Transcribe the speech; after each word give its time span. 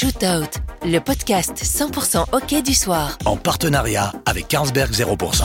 Shootout, 0.00 0.48
le 0.86 0.98
podcast 0.98 1.62
100% 1.62 2.24
hockey 2.32 2.62
du 2.62 2.72
soir. 2.72 3.18
En 3.26 3.36
partenariat 3.36 4.14
avec 4.24 4.48
Carlsberg 4.48 4.92
0%. 4.92 5.44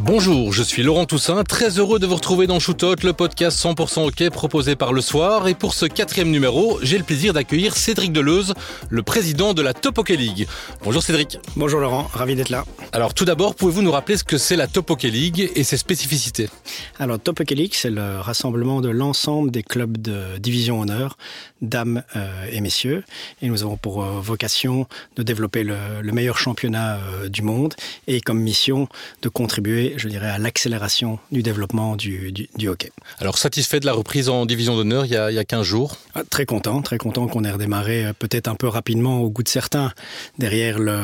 Bonjour, 0.00 0.52
je 0.52 0.62
suis 0.62 0.82
Laurent 0.82 1.06
Toussaint, 1.06 1.44
très 1.44 1.78
heureux 1.78 1.98
de 1.98 2.06
vous 2.06 2.16
retrouver 2.16 2.46
dans 2.46 2.60
Shootout, 2.60 2.96
le 3.04 3.14
podcast 3.14 3.58
100% 3.58 4.06
hockey 4.06 4.28
proposé 4.28 4.76
par 4.76 4.92
Le 4.92 5.00
Soir. 5.00 5.48
Et 5.48 5.54
pour 5.54 5.72
ce 5.72 5.86
quatrième 5.86 6.30
numéro, 6.30 6.78
j'ai 6.82 6.98
le 6.98 7.04
plaisir 7.04 7.32
d'accueillir 7.32 7.74
Cédric 7.74 8.12
Deleuze, 8.12 8.52
le 8.90 9.02
président 9.02 9.54
de 9.54 9.62
la 9.62 9.72
Top 9.72 9.96
Hockey 9.96 10.16
League. 10.16 10.46
Bonjour 10.82 11.02
Cédric. 11.02 11.38
Bonjour 11.56 11.80
Laurent, 11.80 12.10
ravi 12.12 12.34
d'être 12.34 12.50
là. 12.50 12.66
Alors 12.92 13.14
tout 13.14 13.24
d'abord, 13.24 13.54
pouvez-vous 13.54 13.80
nous 13.80 13.92
rappeler 13.92 14.18
ce 14.18 14.24
que 14.24 14.36
c'est 14.36 14.56
la 14.56 14.66
Top 14.66 14.90
Hockey 14.90 15.08
League 15.08 15.50
et 15.54 15.64
ses 15.64 15.78
spécificités? 15.78 16.50
Alors 16.98 17.18
Top 17.18 17.40
Hockey 17.40 17.54
League, 17.54 17.72
c'est 17.74 17.88
le 17.88 18.20
rassemblement 18.20 18.82
de 18.82 18.90
l'ensemble 18.90 19.50
des 19.50 19.62
clubs 19.62 19.96
de 19.96 20.36
division 20.36 20.82
honneur, 20.82 21.16
dames 21.68 22.02
euh, 22.16 22.46
et 22.50 22.60
messieurs. 22.60 23.04
Et 23.42 23.48
nous 23.48 23.62
avons 23.62 23.76
pour 23.76 24.02
euh, 24.02 24.20
vocation 24.20 24.86
de 25.16 25.22
développer 25.22 25.64
le, 25.64 25.76
le 26.02 26.12
meilleur 26.12 26.38
championnat 26.38 26.96
euh, 26.96 27.28
du 27.28 27.42
monde 27.42 27.74
et 28.06 28.20
comme 28.20 28.40
mission 28.40 28.88
de 29.22 29.28
contribuer 29.28 29.94
je 29.96 30.08
dirais, 30.08 30.28
à 30.28 30.38
l'accélération 30.38 31.18
du 31.32 31.42
développement 31.42 31.96
du, 31.96 32.32
du, 32.32 32.48
du, 32.56 32.68
hockey. 32.68 32.90
Alors, 33.18 33.38
satisfait 33.38 33.80
de 33.80 33.86
la 33.86 33.92
reprise 33.92 34.28
en 34.28 34.46
division 34.46 34.76
d'honneur 34.76 35.06
il, 35.06 35.12
y 35.12 35.16
a, 35.16 35.30
il 35.30 35.34
y 35.34 35.38
a 35.38 35.44
15 35.44 35.62
jours? 35.64 35.96
Ah, 36.14 36.22
Très 36.28 36.46
content, 36.46 36.82
très 36.82 36.98
content 36.98 37.26
qu'on 37.28 37.44
ait 37.44 37.50
redémarré 37.50 38.12
peut-être 38.18 38.48
un 38.48 38.54
peu 38.54 38.68
rapidement 38.68 39.20
au 39.20 39.30
goût 39.30 39.42
de 39.42 39.48
certains 39.48 39.92
derrière 40.38 40.78
le, 40.78 40.98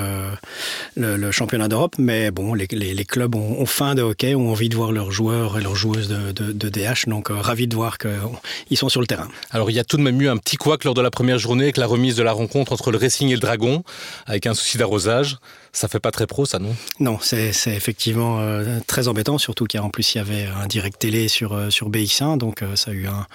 le, 0.96 1.16
le 1.16 1.30
championnat 1.30 1.68
d'Europe, 1.68 1.96
mais 1.98 2.30
bon, 2.30 2.54
les, 2.54 2.66
les, 2.70 2.94
les 2.94 3.04
clubs 3.04 3.34
ont, 3.34 3.60
ont, 3.60 3.66
faim 3.66 3.94
de 3.94 4.02
hockey, 4.02 4.34
ont 4.34 4.50
envie 4.50 4.68
de 4.68 4.76
voir 4.76 4.92
leurs 4.92 5.10
joueurs 5.10 5.58
et 5.58 5.62
leurs 5.62 5.74
joueuses 5.76 6.08
de, 6.08 6.32
de, 6.32 6.52
de 6.52 6.68
DH, 6.68 7.08
donc 7.08 7.30
euh, 7.30 7.34
ravi 7.34 7.66
de 7.66 7.74
voir 7.74 7.98
qu'ils 7.98 8.76
sont 8.76 8.88
sur 8.88 9.00
le 9.00 9.06
terrain. 9.06 9.28
Alors, 9.50 9.70
il 9.70 9.74
y 9.74 9.78
a 9.78 9.84
tout 9.84 9.96
de 9.96 10.02
même 10.02 10.20
eu 10.20 10.28
un 10.28 10.36
petit 10.36 10.49
couac 10.56 10.84
lors 10.84 10.94
de 10.94 11.02
la 11.02 11.10
première 11.10 11.38
journée 11.38 11.64
avec 11.64 11.76
la 11.76 11.86
remise 11.86 12.16
de 12.16 12.22
la 12.22 12.32
rencontre 12.32 12.72
entre 12.72 12.90
le 12.90 12.98
Racing 12.98 13.28
et 13.28 13.34
le 13.34 13.40
Dragon, 13.40 13.82
avec 14.26 14.46
un 14.46 14.54
souci 14.54 14.78
d'arrosage. 14.78 15.38
Ça 15.72 15.86
fait 15.86 16.00
pas 16.00 16.10
très 16.10 16.26
pro, 16.26 16.46
ça, 16.46 16.58
non? 16.58 16.74
Non, 16.98 17.18
c'est 17.20 17.52
effectivement 17.66 18.40
euh, 18.40 18.80
très 18.86 19.06
embêtant, 19.06 19.38
surtout 19.38 19.66
qu'en 19.66 19.88
plus 19.88 20.14
il 20.14 20.18
y 20.18 20.20
avait 20.20 20.46
un 20.46 20.66
direct 20.66 20.98
télé 20.98 21.28
sur, 21.28 21.52
euh, 21.52 21.70
sur 21.70 21.90
BX1, 21.90 22.38
donc 22.38 22.62
euh, 22.62 22.74
ça 22.74 22.90
a 22.90 22.94
eu 22.94 23.06
un, 23.06 23.26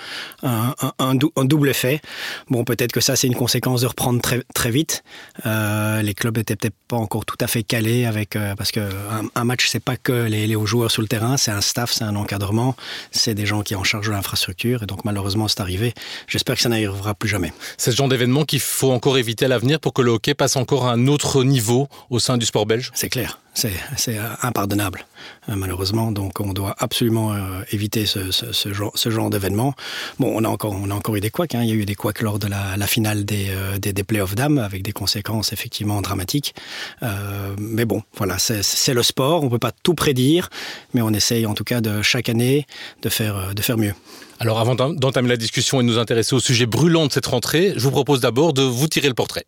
un, 0.43 0.75
un, 0.99 1.17
un 1.35 1.45
double 1.45 1.69
effet. 1.69 2.01
Bon, 2.49 2.65
peut-être 2.65 2.91
que 2.91 2.99
ça 2.99 3.15
c'est 3.15 3.27
une 3.27 3.35
conséquence 3.35 3.81
de 3.81 3.87
reprendre 3.87 4.21
très, 4.21 4.43
très 4.53 4.69
vite. 4.69 5.03
Les 5.45 6.13
clubs 6.13 6.37
étaient 6.37 6.55
peut-être 6.55 6.75
pas 6.87 6.97
encore 6.97 7.25
tout 7.25 7.37
à 7.39 7.47
fait 7.47 7.63
calés 7.63 8.05
avec 8.05 8.37
parce 8.57 8.71
que 8.71 8.81
un, 8.81 9.23
un 9.33 9.43
match 9.43 9.67
c'est 9.69 9.79
pas 9.79 9.95
que 9.97 10.11
les, 10.11 10.45
les 10.45 10.55
hauts 10.55 10.65
joueurs 10.65 10.91
sur 10.91 11.01
le 11.01 11.07
terrain, 11.07 11.37
c'est 11.37 11.51
un 11.51 11.61
staff, 11.61 11.91
c'est 11.91 12.03
un 12.03 12.15
encadrement, 12.15 12.75
c'est 13.11 13.33
des 13.33 13.45
gens 13.45 13.61
qui 13.61 13.75
en 13.75 13.83
charge 13.83 14.07
de 14.07 14.11
l'infrastructure 14.11 14.83
et 14.83 14.85
donc 14.85 15.05
malheureusement 15.05 15.47
c'est 15.47 15.61
arrivé. 15.61 15.93
J'espère 16.27 16.55
que 16.55 16.61
ça 16.61 16.69
n'arrivera 16.69 17.13
plus 17.13 17.29
jamais. 17.29 17.53
C'est 17.77 17.91
ce 17.91 17.95
genre 17.95 18.09
d'événement 18.09 18.43
qu'il 18.43 18.59
faut 18.59 18.91
encore 18.91 19.17
éviter 19.17 19.45
à 19.45 19.47
l'avenir 19.47 19.79
pour 19.79 19.93
que 19.93 20.01
le 20.01 20.11
hockey 20.11 20.33
passe 20.33 20.55
encore 20.57 20.87
à 20.87 20.91
un 20.91 21.07
autre 21.07 21.43
niveau 21.43 21.87
au 22.09 22.19
sein 22.25 22.37
du 22.37 22.45
sport 22.45 22.65
belge 22.65 22.91
C'est 22.95 23.09
clair, 23.09 23.39
c'est 23.53 24.17
impardonnable, 24.41 25.05
euh, 25.47 25.55
malheureusement. 25.55 26.11
Donc 26.11 26.39
on 26.39 26.53
doit 26.53 26.75
absolument 26.79 27.33
euh, 27.33 27.61
éviter 27.71 28.05
ce, 28.07 28.31
ce, 28.31 28.51
ce 28.51 28.73
genre, 28.73 28.91
ce 28.95 29.09
genre 29.11 29.29
d'événement. 29.29 29.75
Bon, 30.19 30.33
on 30.35 30.43
a, 30.43 30.49
encore, 30.49 30.73
on 30.73 30.89
a 30.89 30.93
encore 30.93 31.15
eu 31.15 31.21
des 31.21 31.29
couacs. 31.29 31.53
Hein. 31.53 31.61
Il 31.61 31.69
y 31.69 31.71
a 31.71 31.75
eu 31.75 31.85
des 31.85 31.93
couacs 31.93 32.21
lors 32.21 32.39
de 32.39 32.47
la, 32.47 32.77
la 32.77 32.87
finale 32.87 33.25
des, 33.25 33.47
euh, 33.49 33.77
des, 33.77 33.93
des 33.93 34.03
playoffs 34.03 34.33
dames, 34.33 34.57
avec 34.57 34.81
des 34.81 34.91
conséquences 34.91 35.53
effectivement 35.53 36.01
dramatiques. 36.01 36.55
Euh, 37.03 37.55
mais 37.59 37.85
bon, 37.85 38.01
voilà, 38.17 38.37
c'est 38.39 38.93
le 38.93 39.03
sport. 39.03 39.43
On 39.43 39.45
ne 39.45 39.51
peut 39.51 39.59
pas 39.59 39.71
tout 39.83 39.93
prédire, 39.93 40.49
mais 40.95 41.01
on 41.01 41.11
essaye 41.11 41.45
en 41.45 41.53
tout 41.53 41.63
cas 41.63 41.79
de 41.79 42.01
chaque 42.01 42.27
année 42.27 42.65
de 43.03 43.09
faire, 43.09 43.53
de 43.53 43.61
faire 43.61 43.77
mieux. 43.77 43.93
Alors 44.39 44.59
avant 44.59 44.75
d'entamer 44.75 45.29
la 45.29 45.37
discussion 45.37 45.79
et 45.79 45.83
de 45.83 45.87
nous 45.87 45.99
intéresser 45.99 46.35
au 46.35 46.39
sujet 46.39 46.65
brûlant 46.65 47.05
de 47.05 47.11
cette 47.11 47.27
rentrée, 47.27 47.73
je 47.75 47.83
vous 47.83 47.91
propose 47.91 48.19
d'abord 48.19 48.51
de 48.53 48.63
vous 48.63 48.87
tirer 48.87 49.07
le 49.07 49.13
portrait. 49.13 49.45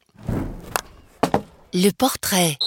Le 1.73 1.89
portrait. 1.91 2.57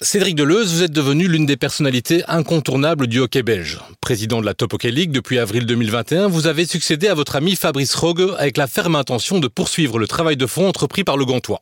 Cédric 0.00 0.34
Deleuze, 0.34 0.72
vous 0.72 0.82
êtes 0.82 0.92
devenu 0.92 1.28
l'une 1.28 1.44
des 1.44 1.58
personnalités 1.58 2.24
incontournables 2.26 3.06
du 3.06 3.18
hockey 3.18 3.42
belge. 3.42 3.80
Président 4.00 4.40
de 4.40 4.46
la 4.46 4.54
Top 4.54 4.72
Hockey 4.72 4.90
League 4.90 5.10
depuis 5.10 5.38
avril 5.38 5.66
2021, 5.66 6.28
vous 6.28 6.46
avez 6.46 6.64
succédé 6.64 7.08
à 7.08 7.14
votre 7.14 7.36
ami 7.36 7.54
Fabrice 7.54 7.94
Rogue 7.94 8.32
avec 8.38 8.56
la 8.56 8.66
ferme 8.66 8.96
intention 8.96 9.40
de 9.40 9.48
poursuivre 9.48 9.98
le 9.98 10.06
travail 10.06 10.38
de 10.38 10.46
fond 10.46 10.66
entrepris 10.66 11.04
par 11.04 11.18
le 11.18 11.26
Gantois. 11.26 11.60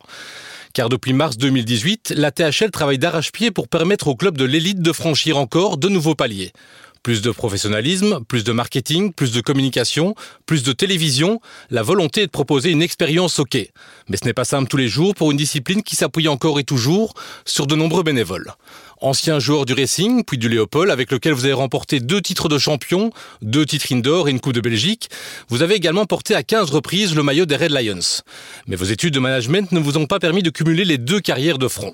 Car 0.73 0.87
depuis 0.87 1.11
mars 1.11 1.37
2018, 1.37 2.13
la 2.15 2.31
THL 2.31 2.71
travaille 2.71 2.99
d'arrache-pied 2.99 3.51
pour 3.51 3.67
permettre 3.67 4.07
aux 4.07 4.15
clubs 4.15 4.37
de 4.37 4.45
l'élite 4.45 4.81
de 4.81 4.93
franchir 4.93 5.37
encore 5.37 5.77
de 5.77 5.89
nouveaux 5.89 6.15
paliers. 6.15 6.53
Plus 7.07 7.21
de 7.21 7.31
professionnalisme, 7.31 8.19
plus 8.27 8.43
de 8.43 8.51
marketing, 8.51 9.13
plus 9.13 9.31
de 9.31 9.39
communication, 9.39 10.13
plus 10.45 10.61
de 10.63 10.73
télévision, 10.73 11.39
la 11.69 11.81
volonté 11.81 12.23
est 12.23 12.25
de 12.25 12.31
proposer 12.31 12.69
une 12.69 12.81
expérience 12.81 13.39
hockey. 13.39 13.71
Mais 14.09 14.17
ce 14.17 14.25
n'est 14.25 14.33
pas 14.33 14.43
simple 14.43 14.67
tous 14.67 14.75
les 14.75 14.89
jours 14.89 15.15
pour 15.15 15.31
une 15.31 15.37
discipline 15.37 15.83
qui 15.83 15.95
s'appuie 15.95 16.27
encore 16.27 16.59
et 16.59 16.65
toujours 16.65 17.13
sur 17.45 17.65
de 17.65 17.77
nombreux 17.77 18.03
bénévoles. 18.03 18.51
Ancien 18.99 19.39
joueur 19.39 19.65
du 19.65 19.71
Racing, 19.71 20.25
puis 20.25 20.37
du 20.37 20.49
Léopold, 20.49 20.91
avec 20.91 21.09
lequel 21.09 21.31
vous 21.31 21.45
avez 21.45 21.53
remporté 21.53 22.01
deux 22.01 22.19
titres 22.19 22.49
de 22.49 22.57
champion, 22.57 23.11
deux 23.41 23.65
titres 23.65 23.93
indoor 23.93 24.27
et 24.27 24.31
une 24.31 24.41
Coupe 24.41 24.51
de 24.51 24.59
Belgique, 24.59 25.09
vous 25.47 25.61
avez 25.61 25.75
également 25.75 26.05
porté 26.05 26.35
à 26.35 26.43
15 26.43 26.71
reprises 26.71 27.15
le 27.15 27.23
maillot 27.23 27.45
des 27.45 27.55
Red 27.55 27.71
Lions. 27.71 28.21
Mais 28.67 28.75
vos 28.75 28.83
études 28.83 29.13
de 29.13 29.19
management 29.21 29.71
ne 29.71 29.79
vous 29.79 29.97
ont 29.97 30.07
pas 30.07 30.19
permis 30.19 30.43
de 30.43 30.49
cumuler 30.49 30.83
les 30.83 30.97
deux 30.97 31.21
carrières 31.21 31.57
de 31.57 31.69
front. 31.69 31.93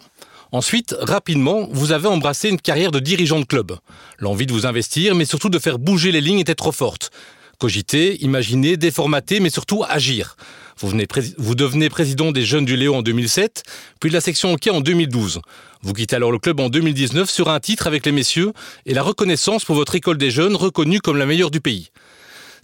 Ensuite, 0.54 0.96
rapidement, 1.00 1.68
vous 1.72 1.94
avez 1.94 2.08
embrassé 2.08 2.48
une 2.48 2.62
carrière 2.62 2.92
de 2.92 3.00
dirigeant 3.00 3.40
de 3.40 3.46
club. 3.46 3.72
L'envie 4.20 4.46
de 4.46 4.54
vous 4.54 4.68
investir, 4.68 5.16
mais 5.16 5.26
surtout 5.26 5.50
de 5.50 5.58
faire 5.58 5.80
bouger 5.80 6.12
les 6.12 6.22
lignes 6.22 6.38
était 6.38 6.54
trop 6.54 6.72
forte. 6.72 7.10
Cogiter, 7.58 8.24
imaginer, 8.24 8.78
déformater, 8.78 9.40
mais 9.40 9.50
surtout 9.50 9.84
agir. 9.90 10.36
Vous, 10.78 10.90
venez 10.90 11.08
vous 11.40 11.56
devenez 11.56 11.90
président 11.90 12.32
des 12.32 12.46
Jeunes 12.46 12.66
du 12.66 12.78
Léo 12.78 12.94
en 12.94 13.02
2007, 13.02 13.64
puis 14.00 14.12
de 14.12 14.14
la 14.14 14.22
section 14.22 14.54
hockey 14.54 14.70
en 14.70 14.82
2012. 14.82 15.42
Vous 15.82 15.94
quittez 15.94 16.16
alors 16.16 16.32
le 16.32 16.38
club 16.38 16.60
en 16.60 16.70
2019 16.70 17.32
sur 17.32 17.50
un 17.50 17.60
titre 17.60 17.88
avec 17.88 18.06
les 18.06 18.12
messieurs 18.12 18.54
et 18.86 18.94
la 18.94 19.02
reconnaissance 19.02 19.66
pour 19.66 19.76
votre 19.76 19.96
école 19.96 20.20
des 20.20 20.30
jeunes 20.30 20.56
reconnue 20.56 21.00
comme 21.00 21.18
la 21.18 21.26
meilleure 21.26 21.50
du 21.50 21.62
pays. 21.62 21.90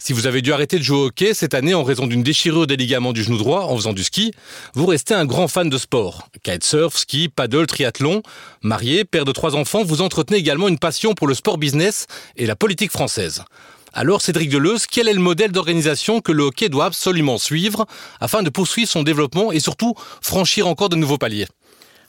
Si 0.02 0.14
vous 0.14 0.26
avez 0.26 0.40
dû 0.40 0.50
arrêter 0.54 0.78
de 0.78 0.82
jouer 0.82 0.96
au 0.96 1.04
hockey 1.08 1.34
cette 1.34 1.52
année 1.52 1.74
en 1.74 1.84
raison 1.84 2.06
d'une 2.06 2.22
déchirure 2.22 2.66
des 2.66 2.78
ligaments 2.78 3.12
du 3.12 3.22
genou 3.22 3.36
droit 3.36 3.64
en 3.64 3.76
faisant 3.76 3.92
du 3.92 4.02
ski, 4.02 4.32
vous 4.72 4.86
restez 4.86 5.12
un 5.12 5.26
grand 5.26 5.46
fan 5.46 5.68
de 5.68 5.76
sport. 5.76 6.26
Kitesurf, 6.42 6.96
ski, 6.96 7.28
paddle, 7.28 7.66
triathlon. 7.66 8.22
Marié, 8.62 9.04
père 9.04 9.26
de 9.26 9.32
trois 9.32 9.54
enfants, 9.54 9.84
vous 9.84 10.00
entretenez 10.00 10.38
également 10.38 10.68
une 10.68 10.78
passion 10.78 11.12
pour 11.12 11.28
le 11.28 11.34
sport 11.34 11.58
business 11.58 12.06
et 12.36 12.46
la 12.46 12.56
politique 12.56 12.90
française. 12.90 13.44
Alors 13.92 14.22
Cédric 14.22 14.48
Deleuze, 14.48 14.86
quel 14.86 15.06
est 15.06 15.12
le 15.12 15.20
modèle 15.20 15.52
d'organisation 15.52 16.22
que 16.22 16.32
le 16.32 16.44
hockey 16.44 16.70
doit 16.70 16.86
absolument 16.86 17.36
suivre 17.36 17.84
afin 18.20 18.42
de 18.42 18.48
poursuivre 18.48 18.88
son 18.88 19.02
développement 19.02 19.52
et 19.52 19.60
surtout 19.60 19.94
franchir 20.22 20.66
encore 20.66 20.88
de 20.88 20.96
nouveaux 20.96 21.18
paliers? 21.18 21.46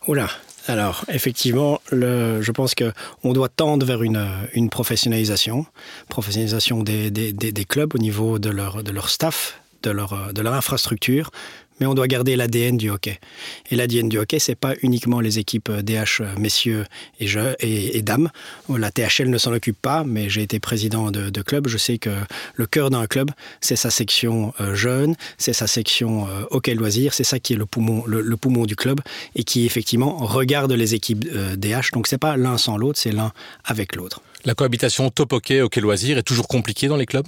Oula, 0.07 0.29
alors, 0.67 1.05
effectivement, 1.07 1.81
je 1.91 2.51
pense 2.51 2.75
qu'on 2.75 3.33
doit 3.33 3.49
tendre 3.49 3.85
vers 3.85 4.03
une, 4.03 4.69
professionnalisation, 4.69 5.65
professionnalisation 6.07 6.83
des, 6.83 7.09
des, 7.11 7.65
clubs 7.65 7.95
au 7.95 7.97
niveau 7.97 8.37
de 8.37 8.49
leur, 8.49 8.83
de 8.83 8.91
leur 8.91 9.09
staff, 9.09 9.59
de 9.83 9.91
leur, 9.91 10.33
de 10.33 10.41
leur 10.41 10.53
infrastructure, 10.53 11.31
mais 11.81 11.87
on 11.87 11.95
doit 11.95 12.07
garder 12.07 12.35
l'ADN 12.35 12.77
du 12.77 12.89
hockey. 12.89 13.19
Et 13.71 13.75
l'ADN 13.75 14.07
du 14.07 14.19
hockey, 14.19 14.39
c'est 14.39 14.55
pas 14.55 14.75
uniquement 14.83 15.19
les 15.19 15.39
équipes 15.39 15.71
DH 15.71 16.21
messieurs 16.37 16.85
et, 17.19 17.27
je, 17.27 17.39
et, 17.59 17.97
et 17.97 18.01
dames. 18.03 18.29
La 18.69 18.91
THL 18.91 19.29
ne 19.29 19.37
s'en 19.37 19.51
occupe 19.51 19.81
pas, 19.81 20.03
mais 20.03 20.29
j'ai 20.29 20.43
été 20.43 20.59
président 20.59 21.11
de, 21.11 21.29
de, 21.29 21.41
club. 21.41 21.67
Je 21.67 21.77
sais 21.77 21.97
que 21.97 22.11
le 22.53 22.65
cœur 22.67 22.91
d'un 22.91 23.07
club, 23.07 23.31
c'est 23.59 23.75
sa 23.75 23.89
section 23.89 24.53
euh, 24.61 24.75
jeune, 24.75 25.15
c'est 25.39 25.53
sa 25.53 25.65
section 25.67 26.27
euh, 26.27 26.43
hockey 26.51 26.75
loisir, 26.75 27.13
c'est 27.13 27.23
ça 27.23 27.39
qui 27.39 27.53
est 27.53 27.57
le 27.57 27.65
poumon, 27.65 28.03
le, 28.05 28.37
poumon 28.37 28.65
du 28.65 28.75
club 28.75 29.01
et 29.35 29.43
qui 29.43 29.65
effectivement 29.65 30.17
regarde 30.17 30.71
les 30.71 30.93
équipes 30.93 31.25
euh, 31.33 31.55
DH. 31.55 31.91
Donc 31.93 32.07
c'est 32.07 32.19
pas 32.19 32.37
l'un 32.37 32.57
sans 32.57 32.77
l'autre, 32.77 32.99
c'est 32.99 33.11
l'un 33.11 33.31
avec 33.65 33.95
l'autre. 33.95 34.21
La 34.45 34.53
cohabitation 34.53 35.09
top 35.09 35.33
hockey 35.33 35.61
hockey 35.61 35.81
loisir 35.81 36.17
est 36.17 36.23
toujours 36.23 36.47
compliquée 36.47 36.87
dans 36.87 36.97
les 36.97 37.05
clubs? 37.05 37.27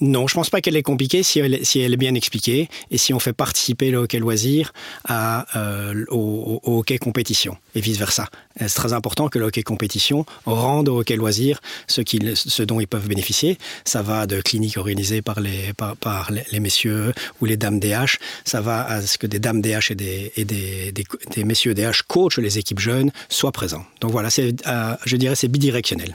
Non, 0.00 0.26
je 0.26 0.34
pense 0.34 0.50
pas 0.50 0.60
qu'elle 0.60 0.76
est 0.76 0.82
compliquée 0.82 1.22
si 1.22 1.38
elle, 1.38 1.54
est 1.54 1.96
bien 1.96 2.14
expliquée 2.14 2.68
et 2.90 2.98
si 2.98 3.14
on 3.14 3.20
fait 3.20 3.32
participer 3.32 3.90
le 3.90 3.98
hockey 3.98 4.18
loisir 4.18 4.72
à, 5.04 5.46
euh, 5.56 6.04
au, 6.08 6.60
hockey 6.64 6.98
compétition 6.98 7.56
et 7.74 7.80
vice-versa. 7.80 8.28
C'est 8.58 8.68
très 8.68 8.92
important 8.92 9.28
que 9.28 9.38
le 9.38 9.46
hockey 9.46 9.62
compétition 9.62 10.26
rende 10.44 10.88
au 10.88 11.00
hockey 11.00 11.16
loisir 11.16 11.60
ce, 11.86 12.02
ce 12.34 12.62
dont 12.62 12.80
ils 12.80 12.88
peuvent 12.88 13.06
bénéficier. 13.06 13.58
Ça 13.84 14.02
va 14.02 14.26
de 14.26 14.40
cliniques 14.40 14.76
organisées 14.76 15.22
par 15.22 15.40
les, 15.40 15.72
par, 16.00 16.30
les, 16.30 16.60
messieurs 16.60 17.12
ou 17.40 17.44
les 17.44 17.56
dames 17.56 17.78
DH. 17.78 18.18
Ça 18.44 18.60
va 18.60 18.84
à 18.84 19.02
ce 19.02 19.18
que 19.18 19.26
des 19.26 19.38
dames 19.38 19.62
DH 19.62 19.90
et 19.90 19.94
des, 19.94 20.32
et 20.36 20.44
des, 20.44 20.92
des, 20.92 21.04
des 21.34 21.44
messieurs 21.44 21.74
DH 21.74 22.02
coachent 22.08 22.38
les 22.38 22.58
équipes 22.58 22.80
jeunes 22.80 23.12
soient 23.28 23.52
présents. 23.52 23.84
Donc 24.00 24.10
voilà, 24.10 24.30
euh, 24.38 24.96
je 25.04 25.16
dirais 25.16 25.36
c'est 25.36 25.48
bidirectionnel. 25.48 26.14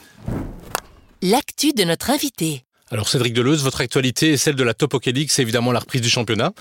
L'actu 1.22 1.74
de 1.74 1.84
notre 1.84 2.12
invité. 2.12 2.64
Alors 2.90 3.10
Cédric 3.10 3.34
Deleuze, 3.34 3.64
votre 3.64 3.82
actualité 3.82 4.32
est 4.32 4.38
celle 4.38 4.56
de 4.56 4.64
la 4.64 4.74
Top 4.74 4.94
Hockey 4.94 5.12
League, 5.12 5.28
c'est 5.30 5.42
évidemment 5.42 5.74
la 5.74 5.80
reprise 5.80 6.02
du 6.02 6.10
championnat. 6.10 6.54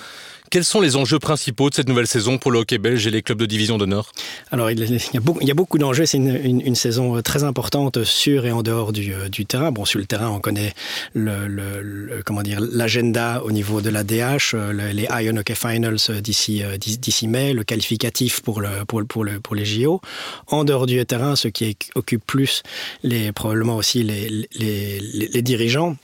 Quels 0.51 0.65
sont 0.65 0.81
les 0.81 0.97
enjeux 0.97 1.21
principaux 1.21 1.71
de 1.71 1.75
cette 1.75 1.89
nouvelle 1.89 2.09
saison 2.09 2.39
pour 2.39 2.51
le 2.51 2.61
hockey 2.61 2.79
belge 2.79 3.07
et 3.07 3.11
les 3.11 3.23
clubs 3.23 3.39
de 3.39 3.47
division 3.47 3.79
d'honneur 3.79 4.13
Alors 4.51 4.71
il 4.71 4.81
y 4.81 5.51
a 5.51 5.55
beaucoup, 5.55 5.79
d'enjeux, 5.79 6.05
c'est 6.05 6.19
une, 6.19 6.75
saison 6.75 7.21
très 7.23 7.45
importante 7.45 8.03
sur 8.03 8.45
et 8.45 8.51
en 8.51 8.63
dehors 8.63 8.93
du, 8.93 9.13
euh, 9.15 9.29
terrain. 9.47 9.71
Bon, 9.71 9.85
sur 9.85 10.01
le 10.01 10.07
terrain, 10.07 10.29
on 10.29 10.41
connaît 10.41 10.73
le, 11.15 12.23
comment 12.25 12.43
dire 12.43 12.59
l'agenda 12.61 13.43
au 13.45 13.53
niveau 13.53 13.81
de 13.81 13.91
la 13.91 14.03
DH, 14.03 14.55
euh, 14.55 14.73
le, 14.73 14.89
les 14.91 15.09
Iron 15.21 15.37
Hockey 15.37 15.55
Finals 15.55 15.99
euh, 16.11 16.21
d'ici 16.21 16.63
d'ici 16.79 17.29
mai, 17.29 17.53
le 17.53 17.63
qualificatif 17.63 18.41
pour 18.41 18.63
pour, 18.89 19.05
pour, 19.07 19.25
le, 19.25 19.41
pour 19.41 19.55
les 19.55 19.65
JO. 19.65 20.01
En 20.49 20.65
dehors 20.65 20.87
du 20.87 21.05
terrain, 21.07 21.37
ce 21.37 21.49
qui 21.49 21.77
occupe 21.95 22.25
plus 22.27 22.63
les 23.05 23.31
probablement 23.33 23.77
aussi 23.77 24.03
les, 24.03 24.49
les 24.59 25.43
dirigeants 25.43 25.97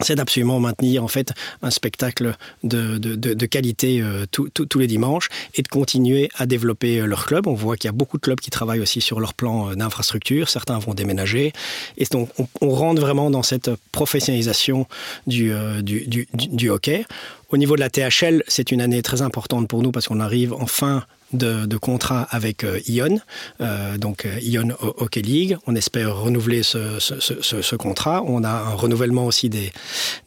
c'est 0.00 0.14
d'absolument 0.14 0.60
maintenir 0.60 1.04
en 1.04 1.08
fait 1.08 1.32
un 1.62 1.70
spectacle 1.70 2.36
de, 2.62 2.98
de, 2.98 3.46
qualité 3.46 4.00
euh, 4.00 4.26
tous 4.30 4.78
les 4.78 4.86
dimanches 4.86 5.28
et 5.54 5.62
de 5.62 5.68
continuer 5.68 6.30
à 6.36 6.46
développer 6.46 7.00
euh, 7.00 7.06
leur 7.06 7.26
club. 7.26 7.46
On 7.46 7.54
voit 7.54 7.76
qu'il 7.76 7.88
y 7.88 7.90
a 7.90 7.92
beaucoup 7.92 8.16
de 8.16 8.22
clubs 8.22 8.40
qui 8.40 8.50
travaillent 8.50 8.80
aussi 8.80 9.00
sur 9.00 9.20
leur 9.20 9.34
plan 9.34 9.70
euh, 9.70 9.74
d'infrastructure. 9.74 10.48
Certains 10.48 10.78
vont 10.78 10.94
déménager 10.94 11.52
et 11.96 12.04
donc 12.10 12.30
on, 12.38 12.48
on, 12.60 12.70
rentre 12.70 13.00
vraiment 13.00 13.30
dans 13.30 13.42
cette 13.42 13.70
professionnalisation 13.92 14.86
du, 15.26 15.52
du, 15.82 16.06
du, 16.06 16.26
du 16.32 16.70
hockey. 16.70 17.04
Au 17.50 17.56
niveau 17.56 17.76
de 17.76 17.80
la 17.80 17.90
THL, 17.90 18.42
c'est 18.48 18.72
une 18.72 18.80
année 18.80 19.02
très 19.02 19.22
importante 19.22 19.68
pour 19.68 19.82
nous 19.82 19.92
parce 19.92 20.08
qu'on 20.08 20.20
arrive 20.20 20.52
enfin 20.54 21.04
de, 21.32 21.66
de 21.66 21.76
contrat 21.76 22.26
avec 22.30 22.64
euh, 22.64 22.80
Ion, 22.86 23.18
euh, 23.60 23.96
donc 23.98 24.24
euh, 24.24 24.38
Ion 24.40 24.68
Hockey 24.80 25.22
League. 25.22 25.56
On 25.66 25.74
espère 25.74 26.16
renouveler 26.16 26.62
ce, 26.62 26.98
ce, 26.98 27.20
ce, 27.20 27.62
ce, 27.62 27.76
contrat. 27.76 28.22
On 28.26 28.44
a 28.44 28.50
un 28.50 28.74
renouvellement 28.74 29.26
aussi 29.26 29.48
des, 29.48 29.72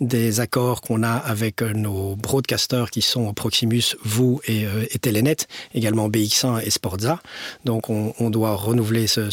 des 0.02 0.40
accords 0.40 0.82
qu'on 0.82 1.04
a 1.04 1.12
avec 1.12 1.62
nos 1.62 2.16
broadcasters 2.16 2.90
qui 2.92 3.02
sont 3.02 3.34
Proximus, 3.34 3.96
vous 4.04 4.42
et, 4.48 4.66
et 4.92 5.00
Telenet, 5.00 5.38
également 5.74 6.10
BX1 6.10 6.62
et 6.66 6.70
Sportza. 6.70 7.20
Donc 7.66 7.90
on, 7.90 8.14
on 8.20 8.30
doit 8.30 8.56
renouveler 8.56 9.08
ce, 9.08 9.30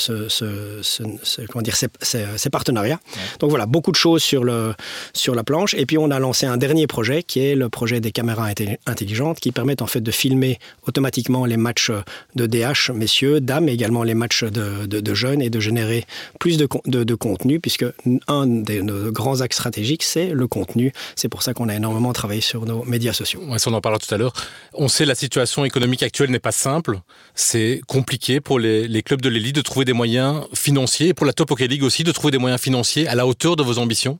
comment 1.48 1.62
dire, 1.62 1.76
ces, 1.76 1.88
ces, 2.00 2.24
ces 2.36 2.50
partenariats. 2.50 3.00
Ouais. 3.16 3.22
Donc 3.40 3.50
voilà, 3.50 3.66
beaucoup 3.66 3.90
de 3.90 3.96
choses 3.96 4.22
sur, 4.22 4.44
le, 4.44 4.74
sur 5.12 5.34
la 5.34 5.44
planche. 5.44 5.74
Et 5.74 5.86
puis 5.86 5.98
on 5.98 6.10
a 6.10 6.18
lancé 6.18 6.46
un 6.46 6.56
dernier 6.56 6.86
projet 6.86 7.22
qui 7.22 7.40
est 7.40 7.54
le 7.54 7.68
projet 7.68 8.00
des 8.00 8.12
caméras 8.12 8.48
intelligentes 8.86 9.40
qui 9.40 9.52
permettent 9.52 9.82
en 9.82 9.86
fait 9.86 10.00
de 10.00 10.10
filmer 10.10 10.58
automatiquement 10.86 11.44
les 11.46 11.56
matchs 11.68 11.90
de 12.36 12.44
DH, 12.46 12.92
messieurs, 12.92 13.40
dames, 13.40 13.68
et 13.68 13.72
également 13.72 14.04
les 14.04 14.14
matchs 14.14 14.44
de, 14.44 15.14
jeunes 15.14 15.42
et 15.42 15.50
de 15.50 15.60
générer 15.60 16.04
plus 16.38 16.56
de, 16.56 16.68
de, 16.86 17.14
contenu, 17.14 17.60
puisque 17.60 17.86
un 18.28 18.46
des 18.46 18.82
nos 18.82 19.10
grands 19.10 19.40
axes 19.40 19.56
stratégiques, 19.56 20.02
c'est 20.02 20.28
le 20.42 20.46
contenu. 20.46 20.92
C'est 21.16 21.28
pour 21.28 21.42
ça 21.42 21.54
qu'on 21.54 21.68
a 21.68 21.74
énormément 21.74 22.12
travaillé 22.12 22.40
sur 22.40 22.66
nos 22.66 22.84
médias 22.84 23.12
sociaux. 23.12 23.40
On 23.48 23.72
en 23.72 23.80
parlera 23.80 23.98
tout 23.98 24.14
à 24.14 24.18
l'heure. 24.18 24.34
On 24.74 24.88
sait 24.88 25.06
la 25.06 25.14
situation 25.14 25.64
économique 25.64 26.02
actuelle 26.02 26.30
n'est 26.30 26.46
pas 26.50 26.52
simple. 26.52 27.00
C'est 27.34 27.80
compliqué 27.86 28.40
pour 28.40 28.58
les, 28.58 28.86
les 28.86 29.02
clubs 29.02 29.22
de 29.22 29.28
l'élite 29.28 29.56
de 29.56 29.62
trouver 29.62 29.84
des 29.84 29.92
moyens 29.92 30.42
financiers, 30.54 31.08
et 31.08 31.14
pour 31.14 31.26
la 31.26 31.32
Top 31.32 31.50
Hockey 31.50 31.66
League 31.66 31.82
aussi, 31.82 32.04
de 32.04 32.12
trouver 32.12 32.32
des 32.32 32.38
moyens 32.38 32.60
financiers 32.60 33.08
à 33.08 33.14
la 33.14 33.26
hauteur 33.26 33.56
de 33.56 33.62
vos 33.62 33.78
ambitions 33.78 34.18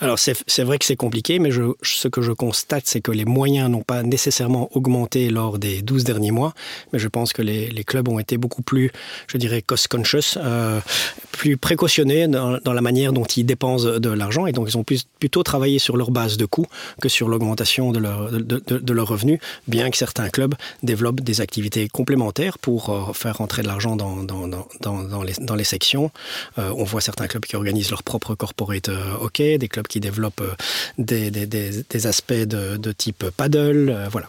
Alors 0.00 0.18
c'est 0.18 0.62
vrai 0.62 0.78
que 0.78 0.84
c'est 0.84 0.96
compliqué, 0.96 1.38
mais 1.38 1.50
ce 1.50 2.08
que 2.08 2.22
je 2.22 2.32
constate, 2.32 2.84
c'est 2.86 3.00
que 3.00 3.12
les 3.12 3.24
moyens 3.24 3.70
n'ont 3.70 3.82
pas 3.82 4.02
nécessairement 4.02 4.68
augmenté 4.76 5.30
lors 5.30 5.58
des 5.58 5.82
12 5.82 6.04
derniers 6.04 6.30
mois 6.30 6.54
mais 6.92 6.98
je 6.98 7.08
pense 7.08 7.32
que 7.32 7.42
les, 7.42 7.84
clubs 7.84 8.08
ont 8.08 8.18
été 8.18 8.36
beaucoup 8.38 8.62
plus, 8.62 8.92
je 9.26 9.36
dirais, 9.38 9.60
cost-conscious, 9.60 10.36
euh, 10.36 10.80
plus 11.32 11.56
précautionnés 11.56 12.28
dans, 12.28 12.60
la 12.64 12.80
manière 12.80 13.12
dont 13.12 13.24
ils 13.24 13.44
dépensent 13.44 13.98
de 13.98 14.10
l'argent, 14.10 14.46
et 14.46 14.52
donc 14.52 14.68
ils 14.68 14.78
ont 14.78 14.84
plutôt 15.18 15.42
travaillé 15.42 15.78
sur 15.78 15.96
leur 15.96 16.10
base 16.10 16.36
de 16.36 16.46
coûts 16.46 16.66
que 17.00 17.08
sur 17.08 17.28
l'augmentation 17.28 17.90
de 17.90 17.98
leurs 17.98 18.30
leur 18.92 19.08
revenus, 19.08 19.40
bien 19.66 19.90
que 19.90 19.96
certains 19.96 20.28
clubs 20.28 20.54
développent 20.82 21.20
des 21.20 21.40
activités 21.40 21.88
complémentaires 21.88 22.58
pour 22.58 22.90
euh, 22.90 23.12
faire 23.12 23.38
rentrer 23.38 23.62
de 23.62 23.66
l'argent 23.66 23.96
dans, 23.96 25.54
les, 25.56 25.64
sections. 25.64 26.10
Euh, 26.58 26.72
on 26.76 26.84
voit 26.84 27.00
certains 27.00 27.26
clubs 27.26 27.44
qui 27.44 27.56
organisent 27.56 27.90
leur 27.90 28.02
propre 28.02 28.34
corporate 28.34 28.88
euh, 28.88 29.14
des 29.58 29.68
clubs 29.68 29.86
qui 29.86 30.00
développent 30.00 30.40
euh, 30.40 30.54
des, 30.98 31.30
des, 31.30 31.46
des, 31.46 31.84
des 31.88 32.06
aspects 32.06 32.32
de, 32.32 32.76
de 32.76 32.92
type 32.92 33.24
paddle, 33.36 33.90
euh, 33.90 34.08
voilà, 34.10 34.28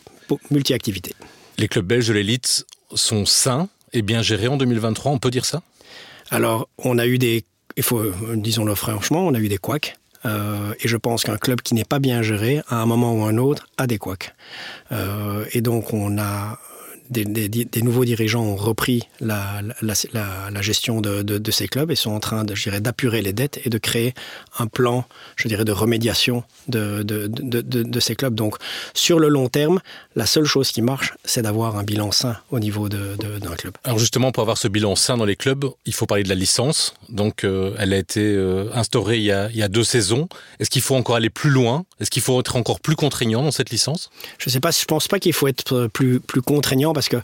multi-activités. 0.51 1.13
Les 1.57 1.67
clubs 1.67 1.85
belges 1.85 2.07
de 2.07 2.13
l'élite 2.13 2.65
sont 2.93 3.25
sains 3.25 3.69
et 3.93 4.01
bien 4.01 4.21
gérés 4.21 4.47
en 4.47 4.57
2023, 4.57 5.11
on 5.11 5.19
peut 5.19 5.31
dire 5.31 5.45
ça? 5.45 5.61
Alors, 6.31 6.67
on 6.77 6.97
a 6.97 7.05
eu 7.05 7.17
des, 7.19 7.45
il 7.77 7.83
faut, 7.83 8.03
disons-le 8.35 8.73
franchement, 8.75 9.25
on 9.27 9.33
a 9.33 9.39
eu 9.39 9.49
des 9.49 9.57
couacs. 9.57 9.97
Euh, 10.25 10.73
et 10.79 10.87
je 10.87 10.97
pense 10.97 11.23
qu'un 11.23 11.37
club 11.37 11.61
qui 11.61 11.73
n'est 11.73 11.85
pas 11.85 11.99
bien 11.99 12.21
géré, 12.21 12.61
à 12.69 12.77
un 12.77 12.85
moment 12.85 13.13
ou 13.13 13.23
un 13.23 13.37
autre, 13.37 13.67
a 13.77 13.87
des 13.87 13.97
couacs. 13.97 14.33
Euh, 14.91 15.45
et 15.51 15.61
donc, 15.61 15.93
on 15.93 16.17
a 16.17 16.59
des, 17.13 17.47
des, 17.47 17.65
des 17.65 17.81
nouveaux 17.81 18.05
dirigeants 18.05 18.43
ont 18.43 18.55
repris 18.55 19.03
la, 19.21 19.61
la, 19.81 19.93
la, 20.11 20.49
la 20.51 20.61
gestion 20.61 20.99
de, 20.99 21.21
de, 21.21 21.37
de 21.37 21.51
ces 21.51 21.67
clubs 21.67 21.91
et 21.91 21.95
sont 21.95 22.11
en 22.11 22.19
train 22.19 22.43
de, 22.43 22.53
d'apurer 22.79 23.21
les 23.21 23.33
dettes 23.33 23.59
et 23.63 23.69
de 23.69 23.77
créer 23.77 24.13
un 24.59 24.67
plan, 24.67 25.05
je 25.35 25.47
dirais, 25.47 25.65
de 25.65 25.71
remédiation 25.71 26.43
de, 26.67 27.99
ces 27.99 28.15
clubs. 28.15 28.35
Donc, 28.35 28.55
sur 28.93 29.19
le 29.19 29.29
long 29.29 29.47
terme, 29.47 29.79
la 30.15 30.25
seule 30.25 30.45
chose 30.45 30.71
qui 30.71 30.81
marche, 30.81 31.13
c'est 31.23 31.41
d'avoir 31.41 31.77
un 31.77 31.83
bilan 31.83 32.11
sain 32.11 32.37
au 32.51 32.59
niveau 32.59 32.89
d'un 32.89 33.55
club. 33.57 33.73
Alors 33.83 33.99
justement, 33.99 34.31
pour 34.31 34.41
avoir 34.41 34.57
ce 34.57 34.67
bilan 34.67 34.95
sain 34.95 35.17
dans 35.17 35.25
les 35.25 35.35
clubs, 35.35 35.65
il 35.85 35.93
faut 35.93 36.05
parler 36.05 36.23
de 36.23 36.29
la 36.29 36.35
licence. 36.35 36.95
Donc, 37.09 37.43
euh, 37.43 37.75
elle 37.79 37.93
a 37.93 37.97
été 37.97 38.21
euh, 38.21 38.69
instaurée 38.73 39.17
il 39.17 39.23
y 39.23 39.31
a, 39.31 39.49
il 39.49 39.57
y 39.57 39.63
a 39.63 39.67
deux 39.67 39.83
saisons. 39.83 40.27
Est-ce 40.59 40.69
qu'il 40.69 40.81
faut 40.81 40.95
encore 40.95 41.15
aller 41.15 41.29
plus 41.29 41.49
loin? 41.49 41.85
Est-ce 41.99 42.09
qu'il 42.09 42.21
faut 42.21 42.39
être 42.39 42.55
encore 42.55 42.79
plus 42.79 42.95
contraignant 42.95 43.43
dans 43.43 43.51
cette 43.51 43.69
licence? 43.69 44.09
Je 44.39 44.49
ne 44.49 44.51
sais 44.51 44.59
pas, 44.59 44.71
je 44.71 44.85
pense 44.85 45.07
pas 45.07 45.19
qu'il 45.19 45.33
faut 45.33 45.47
être 45.47 45.87
plus, 45.87 46.19
plus 46.19 46.41
contraignant 46.41 46.93
parce 46.93 47.02
que 47.09 47.21